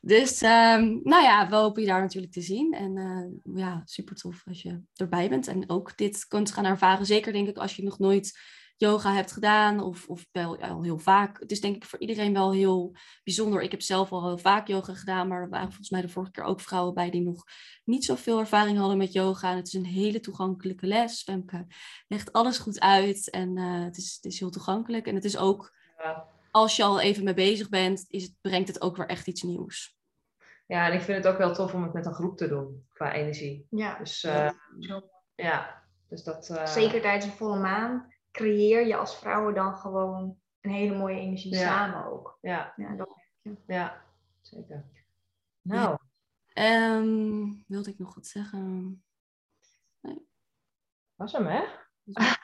[0.01, 2.73] Dus, um, nou ja, we hopen je daar natuurlijk te zien.
[2.73, 7.05] En uh, ja, super tof als je erbij bent en ook dit kunt gaan ervaren.
[7.05, 8.39] Zeker denk ik als je nog nooit
[8.81, 11.39] yoga hebt gedaan of, of wel al heel vaak.
[11.39, 13.61] Het is denk ik voor iedereen wel heel bijzonder.
[13.61, 16.31] Ik heb zelf al heel vaak yoga gedaan, maar er waren volgens mij de vorige
[16.31, 17.43] keer ook vrouwen bij die nog
[17.83, 19.51] niet zoveel ervaring hadden met yoga.
[19.51, 21.23] En het is een hele toegankelijke les.
[21.23, 21.67] Femke
[22.07, 25.07] legt alles goed uit en uh, het, is, het is heel toegankelijk.
[25.07, 25.75] En het is ook,
[26.51, 29.43] als je al even mee bezig bent, is het, brengt het ook weer echt iets
[29.43, 29.99] nieuws.
[30.67, 32.85] Ja, en ik vind het ook wel tof om het met een groep te doen,
[32.93, 33.67] qua energie.
[33.69, 33.97] Ja.
[33.97, 35.03] Dus uh, ja.
[35.35, 35.83] ja.
[36.09, 36.65] Dus dat, uh...
[36.65, 41.55] Zeker tijdens een volle maan creëer je als vrouwen dan gewoon een hele mooie energie
[41.55, 41.59] ja.
[41.59, 42.37] samen ook.
[42.41, 42.73] Ja.
[42.75, 43.19] Ja, dat
[43.67, 44.03] ja
[44.41, 44.85] zeker.
[45.61, 45.97] Nou.
[46.53, 46.95] Ja.
[46.97, 49.03] Um, wilde ik nog wat zeggen?
[49.99, 50.27] Nee.
[51.15, 51.63] Was hem, hè?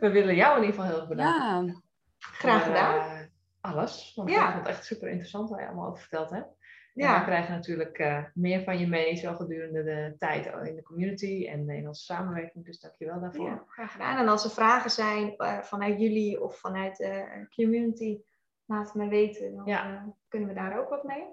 [0.00, 1.66] We willen jou in ieder geval heel bedanken.
[1.66, 1.82] Ja.
[2.18, 3.18] Graag gedaan.
[3.18, 3.26] Uh,
[3.60, 4.12] alles.
[4.14, 4.46] Want ja.
[4.46, 6.56] ik vond het echt super interessant wat je allemaal over verteld hebt.
[6.94, 7.18] Ja.
[7.18, 11.46] we krijgen natuurlijk uh, meer van je mee, zo gedurende de tijd in de community
[11.48, 12.64] en in onze samenwerking.
[12.64, 13.46] Dus dank je wel daarvoor.
[13.46, 14.18] Ja, graag gedaan.
[14.18, 18.18] En als er vragen zijn uh, vanuit jullie of vanuit de community,
[18.64, 19.56] laat het me weten.
[19.56, 19.90] Dan ja.
[19.90, 21.24] uh, kunnen we daar ook wat mee.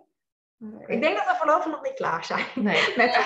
[0.60, 0.96] Okay.
[0.96, 2.46] Ik denk dat we voorlopig nog niet klaar zijn.
[2.56, 2.94] Nee.
[2.98, 3.18] Met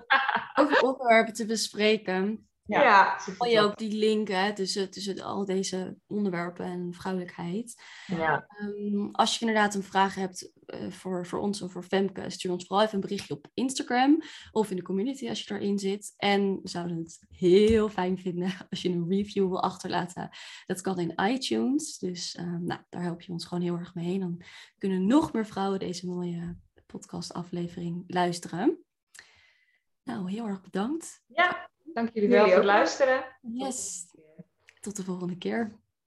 [0.60, 2.49] over onderwerpen te bespreken.
[2.70, 7.82] Ja, ja Val je ook die link hè, tussen, tussen al deze onderwerpen en vrouwelijkheid.
[8.06, 8.46] Ja.
[8.60, 12.52] Um, als je inderdaad een vraag hebt uh, voor, voor ons of voor Femke, stuur
[12.52, 16.14] ons vooral even een berichtje op Instagram of in de community als je erin zit.
[16.16, 20.30] En we zouden het heel fijn vinden als je een review wil achterlaten.
[20.66, 24.18] Dat kan in iTunes, dus um, nou, daar help je ons gewoon heel erg mee.
[24.18, 24.42] Dan
[24.78, 26.56] kunnen nog meer vrouwen deze mooie
[26.86, 28.78] podcastaflevering luisteren.
[30.02, 31.22] Nou, heel erg bedankt.
[31.26, 33.24] Ja, dank jullie wel voor het luisteren.
[33.40, 34.06] Yes.
[34.80, 35.79] Tot de volgende keer.